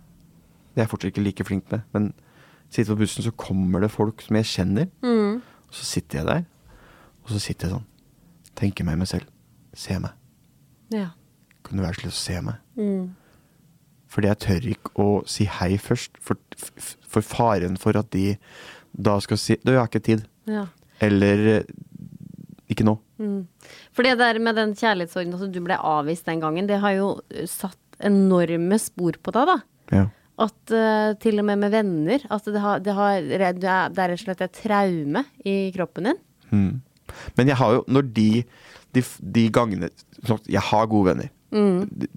[0.74, 2.12] det er jeg fortsatt ikke like flink med, men
[2.70, 4.88] sitte på bussen, så kommer det folk som jeg kjenner.
[5.02, 5.37] Mm.
[5.68, 6.44] Og så sitter jeg der,
[7.24, 7.85] og så sitter jeg sånn.
[8.54, 9.24] Tenker meg meg selv.
[9.74, 10.11] Se meg.
[10.92, 11.09] Ja.
[11.62, 12.54] Kunne du være snill å se meg?
[12.76, 13.11] Mm.
[14.09, 16.38] Fordi jeg tør ikke å si hei først, for,
[17.05, 18.37] for faren for at de
[18.97, 20.27] da skal si Du, jeg har ikke tid.
[20.49, 20.66] ja.
[21.05, 21.62] Eller
[22.68, 22.97] ikke nå.
[23.94, 27.07] For det der med den kjærlighetssorgen altså du ble avvist den gangen, det har jo
[27.31, 29.57] eh, satt enorme spor på deg, da.
[29.94, 30.03] Ja.
[30.38, 33.57] At uh, til og med med venner At det, har, det, har, det er
[33.97, 36.21] rett og slett et traume i kroppen din.
[36.53, 36.75] Mm.
[37.38, 38.29] Men jeg har jo, når de
[38.94, 39.88] De, de gangene
[40.49, 41.31] Jeg har gode venner.
[41.51, 42.11] De-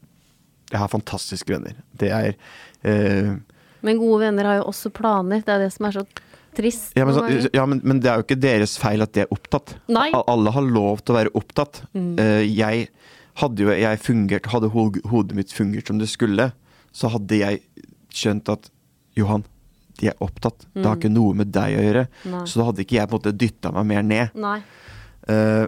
[0.72, 1.78] Jeg har fantastiske venner.
[2.00, 2.34] Det er
[2.88, 3.32] eh,
[3.86, 5.44] Men gode venner har jo også planer.
[5.46, 6.06] Det er det som er så
[6.56, 6.92] trist.
[6.98, 9.32] ja, men, så, ja, men, men det er jo ikke deres feil at de er
[9.34, 9.76] opptatt.
[9.92, 10.10] Nei.
[10.28, 11.84] Alle har lov til å være opptatt.
[11.96, 12.90] Eh, jeg
[13.42, 16.52] hadde jo jeg fungert, hadde ho hodet mitt fungert som det skulle,
[16.92, 17.62] så hadde jeg
[18.12, 18.68] skjønt at
[19.16, 19.46] Johan,
[20.02, 20.66] de er opptatt.
[20.76, 22.06] Det har ikke noe med deg å gjøre.
[22.32, 22.44] Nei.
[22.50, 24.36] Så da hadde ikke jeg på en måte dytta meg mer ned.
[24.40, 24.58] Nei.
[25.32, 25.66] Eh,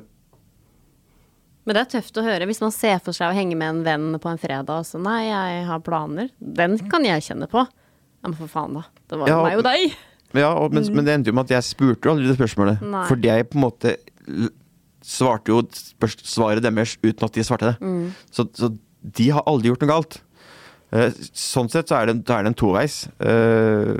[1.63, 3.83] Men det er tøft å høre hvis man ser for seg å henge med en
[3.85, 6.31] venn på en fredag og så Nei, jeg har planer.
[6.39, 7.63] Den kan jeg kjenne på.
[7.63, 8.83] Ja, men for faen, da.
[9.07, 9.93] Det var jo Ja, meg og deg.
[10.33, 12.79] Ja, og, men, men det endte jo med at jeg spurte jo aldri det spørsmålet.
[12.89, 13.03] Nei.
[13.05, 13.91] Fordi jeg på en måte
[15.05, 15.59] svarte jo
[16.25, 17.75] svaret deres uten at de svarte det.
[17.85, 18.07] Mm.
[18.33, 18.71] Så, så
[19.03, 20.17] de har aldri gjort noe galt.
[20.93, 23.03] Eh, sånn sett så er det, er det en toveis.
[23.21, 23.93] Uh,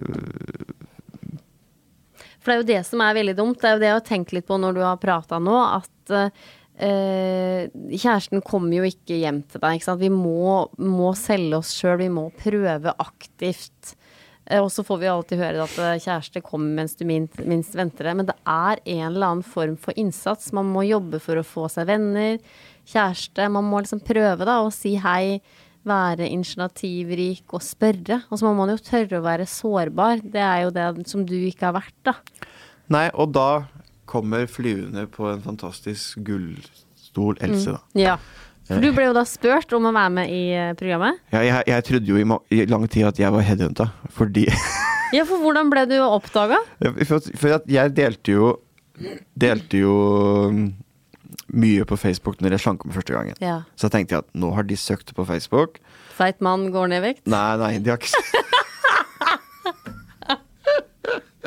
[2.40, 3.62] For det er jo det som er veldig dumt.
[3.62, 6.14] Det er jo det jeg har tenkt litt på når du har prata nå, at
[6.14, 9.84] eh, kjæresten kommer jo ikke hjem til deg.
[10.00, 13.94] Vi må, må selge oss sjøl, vi må prøve aktivt.
[14.46, 18.10] Eh, og så får vi alltid høre at eh, kjæreste kommer mens du minst venter
[18.10, 18.16] det.
[18.20, 20.52] Men det er en eller annen form for innsats.
[20.56, 22.40] Man må jobbe for å få seg venner,
[22.90, 23.48] kjæreste.
[23.54, 25.40] Man må liksom prøve da å si hei.
[25.84, 28.22] Være initiativrik og spørre.
[28.32, 30.22] Og så må man jo tørre å være sårbar.
[30.24, 32.16] Det er jo det som du ikke har vært, da.
[32.88, 33.66] nei, og da
[34.10, 37.82] kommer flyvende på en fantastisk gullstol Else, da.
[37.98, 38.18] Ja.
[38.68, 41.20] For du ble jo da spurt om å være med i eh, programmet.
[41.34, 44.48] Ja, jeg, jeg trodde jo i, i lang tid at jeg var headhunta, fordi
[45.14, 46.58] Ja, for hvordan ble du oppdaga?
[47.06, 48.54] For, for at jeg delte jo
[49.38, 49.94] Delte jo
[50.54, 50.66] mm,
[51.58, 53.40] mye på Facebook når jeg slanka meg første gangen.
[53.42, 53.64] Ja.
[53.74, 55.80] Så tenkte jeg at nå har de søkt på Facebook.
[56.14, 57.24] Feit mann går ned i vekt?
[57.26, 58.14] Nei, nei, de har ikke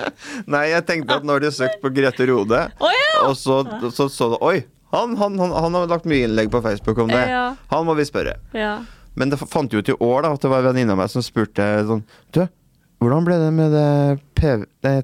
[0.53, 3.13] Nei, jeg tenkte at nå har de søkt på Grete Rode, oh, ja!
[3.29, 4.59] og så så, så det Oi!
[4.95, 7.25] Han, han, han, han har lagt mye innlegg på Facebook om det.
[7.29, 7.57] Ja.
[7.73, 8.37] Han må vi spørre.
[8.57, 8.79] Ja.
[9.19, 11.11] Men det fant jo ut i år da at det var en venninne av meg
[11.11, 12.45] som spurte sånn Du,
[13.03, 13.89] hvordan ble det med det,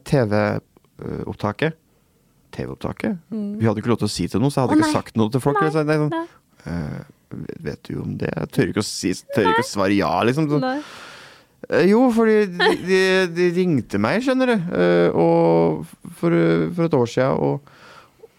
[0.08, 1.76] TV-opptaket?
[2.52, 3.18] TV-opptaket?
[3.32, 5.18] Vi hadde ikke lov til å si til noen, så jeg hadde oh, ikke sagt
[5.20, 5.60] noe til folk.
[5.60, 6.24] Nei, sånn, nei.
[6.62, 7.00] «Eh,
[7.64, 8.30] vet du om det?
[8.30, 10.46] Jeg tør ikke å, si, tør ikke å svare ja, liksom.
[10.52, 10.62] Sånn.
[10.62, 10.78] Nei.
[11.70, 13.00] Eh, Jo, fordi de, de,
[13.36, 15.84] de ringte meg, skjønner du, eh, og
[16.18, 16.34] for,
[16.74, 17.60] for et år siden, og,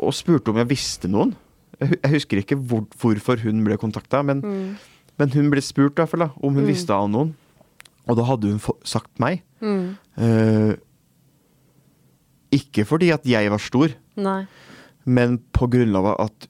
[0.04, 1.36] og spurte om jeg visste noen.
[1.80, 4.44] Jeg, jeg husker ikke hvor, hvorfor hun ble kontakta, men,
[5.20, 7.34] men hun ble spurt i hvert fall da, om hun visste av noen.
[8.10, 9.40] Og da hadde hun sagt meg.
[9.64, 9.94] Mm.
[10.20, 10.74] Eh,
[12.54, 14.44] ikke fordi at jeg var stor, Nei.
[15.10, 16.50] men på grunnlag av at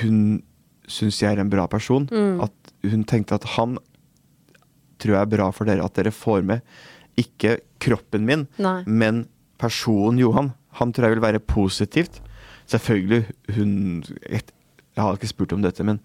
[0.00, 0.40] hun
[0.90, 2.08] syns jeg er en bra person.
[2.10, 2.40] Mm.
[2.48, 3.76] At hun tenkte at han
[5.04, 6.64] tror jeg er bra for dere at dere får med
[7.20, 8.80] ikke kroppen min, Nei.
[8.86, 9.24] men
[9.60, 10.52] personen Johan.
[10.80, 12.20] Han tror jeg vil være positivt.
[12.66, 14.02] Selvfølgelig, hun
[14.94, 15.98] Jeg har ikke spurt om dette, men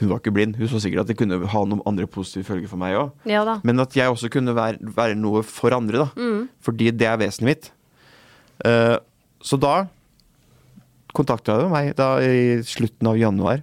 [0.00, 0.56] hun var ikke blind.
[0.58, 3.12] Hun så sikkert at det kunne ha noen andre positive følger for meg òg.
[3.30, 3.44] Ja.
[3.62, 6.08] Men at jeg også kunne være, være noe for andre, da.
[6.60, 7.68] Fordi det er vesenet mitt.
[8.66, 8.98] Uh,
[9.42, 9.86] så da
[11.14, 13.62] kontakta hun meg da i slutten av januar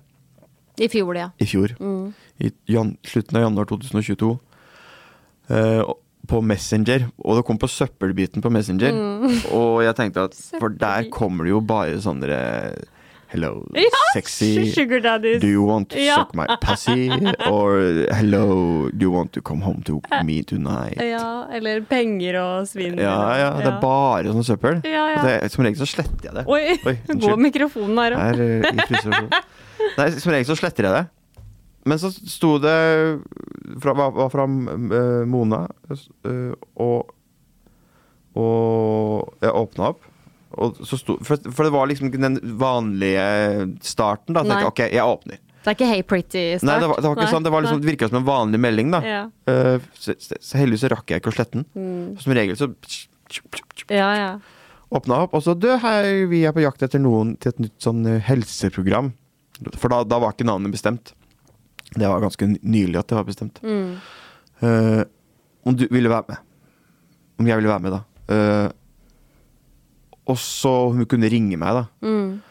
[0.80, 1.30] I fjor, ja.
[1.40, 1.76] i fjor.
[2.40, 4.32] I jan slutten av januar 2022.
[5.50, 5.82] eh,
[6.30, 7.08] på Messenger.
[7.26, 8.94] Og det kom på søppelbiten på Messenger.
[9.56, 12.76] Og jeg tenkte at For der kommer det jo bare sånne
[13.30, 14.56] Hello, Ja, sexy.
[14.74, 16.16] Do you want to Ja.
[16.16, 17.12] suck my pussy?
[17.46, 17.78] Or
[18.18, 20.98] hello, do you want to come home to me tonight?
[20.98, 22.98] Ja, eller penger og svinn.
[22.98, 24.82] Ja, ja, det er bare sånn søppel.
[24.82, 26.46] Det, som regel så sletter jeg det.
[26.50, 27.38] Oi, Oi, gå unnskyld.
[27.46, 28.42] mikrofonen her òg.
[28.42, 29.40] Eh.
[30.00, 31.06] Nei, som regel så sletter jeg det.
[31.86, 32.76] Men så sto det
[33.82, 37.16] fra, var, fra eh, Mona, eh, og
[38.40, 40.06] Og jeg åpna opp.
[40.62, 43.24] Og så sto, for, for det var liksom ikke den vanlige
[43.86, 44.38] starten.
[44.38, 44.44] da.
[44.48, 45.42] Jeg, ok, jeg åpner.
[45.60, 46.66] Det er ikke Hey Pretty-start?
[46.66, 47.46] Nei, det var, det var ikke sånn.
[47.46, 49.02] Det var liksom, det virka som en vanlig melding, da.
[49.04, 49.20] Ja.
[49.52, 51.68] uh, så, så, heldigvis rakk jeg ikke å slette den.
[51.76, 52.16] Mm.
[52.22, 52.72] Som regel så
[53.92, 54.30] Ja, ja.
[54.96, 57.78] åpna opp, og så Du, hei, vi er på jakt etter noen til et nytt
[57.84, 59.12] sånn helseprogram.
[59.76, 61.14] For da, da var ikke navnet bestemt.
[61.96, 63.62] Det var ganske nylig at det var bestemt.
[63.64, 63.96] Mm.
[64.62, 65.04] Uh,
[65.66, 66.44] om du ville være med.
[67.40, 68.02] Om jeg ville være med, da.
[68.30, 68.70] Uh,
[70.30, 71.86] og så hun kunne ringe meg, da.
[72.06, 72.42] Mm.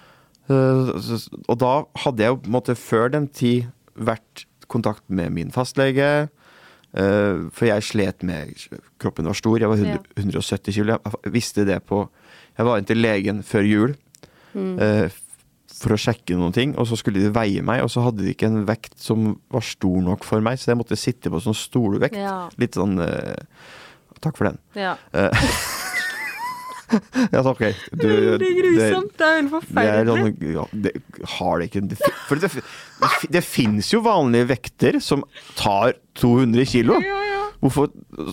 [0.49, 0.91] Uh,
[1.47, 1.73] og da
[2.05, 6.29] hadde jeg jo på en måte før den tid vært i kontakt med min fastlege.
[6.95, 8.55] eh, for jeg slet med
[8.99, 9.59] Kroppen var stor.
[9.59, 10.99] Jeg var 100, 170 kilo.
[11.25, 12.09] Jeg visste det på
[12.57, 13.97] Jeg var inn til legen før jul
[14.55, 15.11] Mm
[15.79, 18.35] for å sjekke noen ting, og så skulle de veie meg, og så hadde de
[18.35, 21.57] ikke en vekt som var stor nok for meg, så jeg måtte sitte på sånn
[21.57, 22.19] stolvekt.
[22.19, 22.49] Ja.
[22.61, 23.37] Litt sånn uh,
[24.19, 24.59] Takk for den.
[24.75, 24.97] Ja.
[26.89, 27.75] Ja, så okay.
[27.93, 29.11] Du, Veldig grusomt.
[29.19, 30.31] Det er helt er forferdelig.
[30.39, 30.93] Det, ja, det
[31.35, 31.99] har det ikke det,
[32.29, 32.51] For det,
[33.03, 35.25] det, det fins jo vanlige vekter som
[35.59, 36.97] tar 200 kilo.
[37.59, 37.89] Hvorfor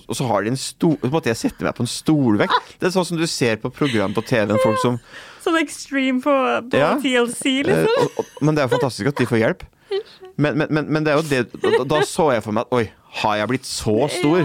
[0.05, 2.51] Og så har de en stol Så måtte jeg sette meg på en stolvekk.
[2.77, 4.99] Det er sånn som du ser på program på TV-en, Folk som
[5.45, 6.35] Sånn extreme på,
[6.71, 6.91] på Ja.
[7.01, 7.89] TLC, eh, liksom.
[8.03, 9.65] og, og, Men det er jo fantastisk at de får hjelp.
[10.35, 12.87] Men, men, men, men det er jo det da, så jeg for meg at oi,
[13.21, 14.41] har jeg blitt så stor?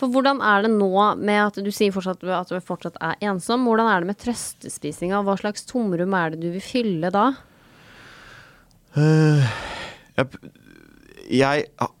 [0.00, 0.88] For hvordan er det nå
[1.20, 3.68] med at du sier fortsatt at du fortsatt er ensom?
[3.68, 5.20] Hvordan er det med trøstespisinga?
[5.24, 7.28] Hva slags tomrom er det du vil fylle da?
[8.96, 10.26] Jeg,
[11.44, 11.92] jeg er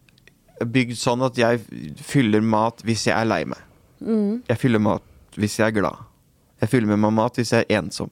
[0.64, 1.60] bygd sånn at jeg
[2.00, 3.58] fyller mat hvis jeg er lei meg.
[4.48, 5.02] Jeg fyller mat
[5.36, 5.96] hvis jeg er glad.
[6.60, 8.10] Jeg fyller med meg mat hvis jeg er ensom.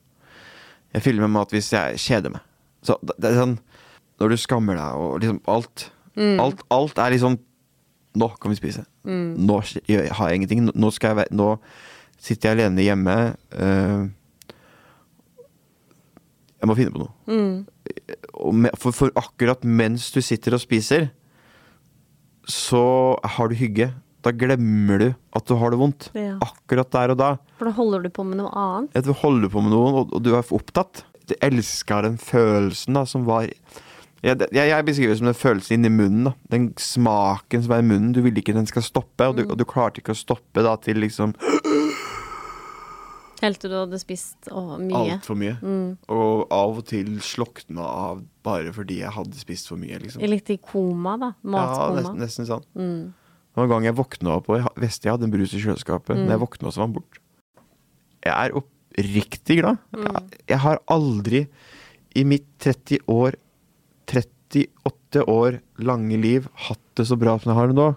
[0.94, 2.42] Jeg fyller med mat hvis jeg kjeder meg.
[2.84, 3.58] Så det er sånn
[4.20, 5.86] Når du skammer deg og liksom alt
[6.38, 7.38] Alt, alt er liksom
[8.14, 8.84] Nå kan vi spise.
[9.48, 9.56] Nå
[9.88, 10.68] jeg- har jeg ingenting.
[10.74, 11.58] Nå, skal jeg, være- nå
[12.18, 13.16] sitter jeg alene hjemme.
[13.50, 14.06] Uh,
[16.60, 17.10] jeg må finne på noe.
[18.34, 21.08] Og for, for akkurat mens du sitter og spiser,
[22.50, 22.84] så
[23.36, 23.90] har du hygge.
[24.24, 26.10] Da glemmer du at du har det vondt.
[26.16, 26.38] Ja.
[26.44, 27.30] Akkurat der og da.
[27.58, 28.94] For da holder du på med noe annet.
[28.96, 31.04] Ja, du holder på med noen, og, og du er opptatt.
[31.28, 33.48] Du elsker den følelsen da, som var
[34.24, 36.30] jeg, jeg, jeg beskriver det som den følelsen inni munnen.
[36.30, 38.14] da Den smaken som er i munnen.
[38.16, 40.72] Du vil ikke den skal stoppe, og du, og du klarte ikke å stoppe da
[40.80, 41.34] til liksom
[43.44, 45.18] Helt til du hadde spist å, mye.
[45.18, 45.54] altfor mye.
[46.08, 49.98] Og av og til slokna av bare fordi jeg hadde spist for mye.
[50.00, 51.30] liksom Litt i koma, da.
[51.44, 52.00] Ja, Matkoma.
[52.00, 52.64] nesten, nesten sånn.
[52.74, 55.60] Det Noen en gang jeg våkna opp og jeg visste jeg hadde en brus i
[55.62, 56.16] kjøleskapet.
[56.24, 57.20] Når jeg våkna, så var den bort.
[58.24, 59.78] Jeg er oppriktig glad.
[59.94, 60.24] Jeg,
[60.54, 61.44] jeg har aldri
[62.18, 63.36] i mitt 30 år
[64.10, 67.88] 38 år lange liv hatt det så bra som jeg har det nå.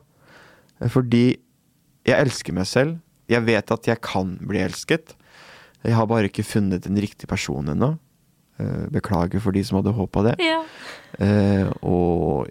[0.93, 1.26] Fordi
[2.08, 3.00] jeg elsker meg selv.
[3.28, 5.16] Jeg vet at jeg kan bli elsket.
[5.86, 7.93] Jeg har bare ikke funnet den riktige personen ennå.
[8.59, 10.38] Eh, Beklager for de som hadde håpa det.
[10.41, 10.63] Ja.
[11.21, 12.47] Eh, og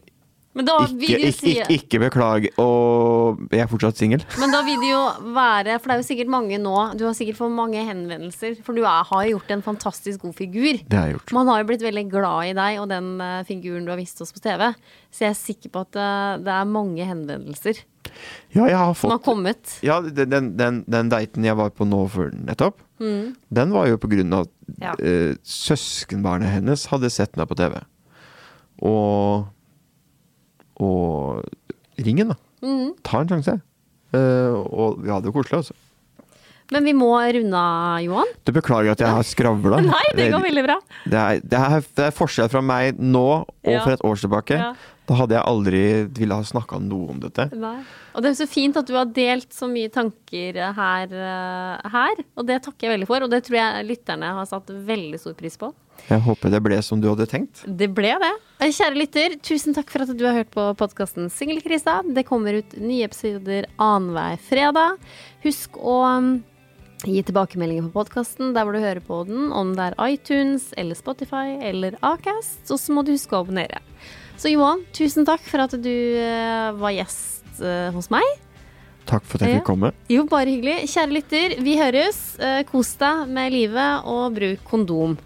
[0.56, 2.50] Men da vil ikke, ikke, ikke, ikke beklage.
[2.62, 4.22] Og jeg er fortsatt singel.
[4.40, 5.02] Men da vil det jo
[5.36, 8.72] være For det er jo sikkert mange nå Du har sikkert fått mange henvendelser, for
[8.78, 10.78] du er, har gjort en fantastisk god figur.
[10.86, 11.34] Det har jeg gjort.
[11.36, 14.22] Man har jo blitt veldig glad i deg og den eh, figuren du har vist
[14.24, 14.70] oss på TV.
[15.10, 17.82] Så jeg er sikker på at eh, det er mange henvendelser
[18.54, 19.78] Ja, jeg har som har kommet.
[19.84, 24.08] Ja, den, den, den, daten jeg var på nå for nettopp, den var jo på
[24.12, 24.80] grunn av at Mm.
[24.82, 24.92] Ja.
[24.98, 27.76] eh, søskenbarnet hennes hadde sett meg på TV.
[28.82, 29.46] Og
[30.76, 31.44] Og
[32.02, 32.36] ringen, da.
[32.66, 32.90] Mm.
[33.06, 33.54] Ta en sjanse.
[34.12, 35.76] Eh, og vi hadde det koselig, altså.
[36.74, 38.32] Men vi må runde av, Johan.
[38.44, 39.78] Du beklager at jeg har skravla.
[39.86, 40.76] Nei, det går veldig bra.
[41.06, 43.84] Det er, det, er, det er forskjell fra meg nå og Ja.
[43.86, 44.58] for et år tilbake.
[44.58, 44.72] Ja.
[45.06, 45.82] Da hadde jeg aldri
[46.16, 47.46] ville ha snakka noe om dette.
[47.54, 47.78] Nei.
[48.16, 52.22] Og det er så fint at du har delt så mye tanker her, eh, her.
[52.34, 55.36] Og det takker jeg veldig for, og det tror jeg lytterne har satt veldig stor
[55.38, 55.70] pris på.
[56.06, 57.62] Jeg håper det ble som du hadde tenkt.
[57.66, 58.32] Det ble det.
[58.60, 62.00] Eh, Kjære lytter, tusen takk for at du har hørt på podkasten Singelkrisa.
[62.14, 65.00] Det kommer ut nye episoder annenhver fredag.
[65.46, 66.30] Husk å um,
[67.06, 70.98] gi tilbakemeldinger på podkasten der hvor du hører på den, om det er iTunes eller
[70.98, 72.64] Spotify eller Acast.
[72.70, 73.82] Og så må du huske å abonnere.
[74.36, 78.24] Så Johan, tusen takk for at du eh, var gjest eh, hos meg.
[79.06, 79.92] Takk for at jeg fikk komme.
[80.10, 80.88] Jo, bare hyggelig.
[80.90, 82.18] Kjære lytter, vi høres.
[82.42, 85.16] Eh, Kos deg med livet, og bruk kondom.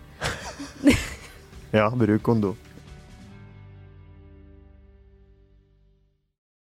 [1.71, 2.57] Ja, bruk kondom.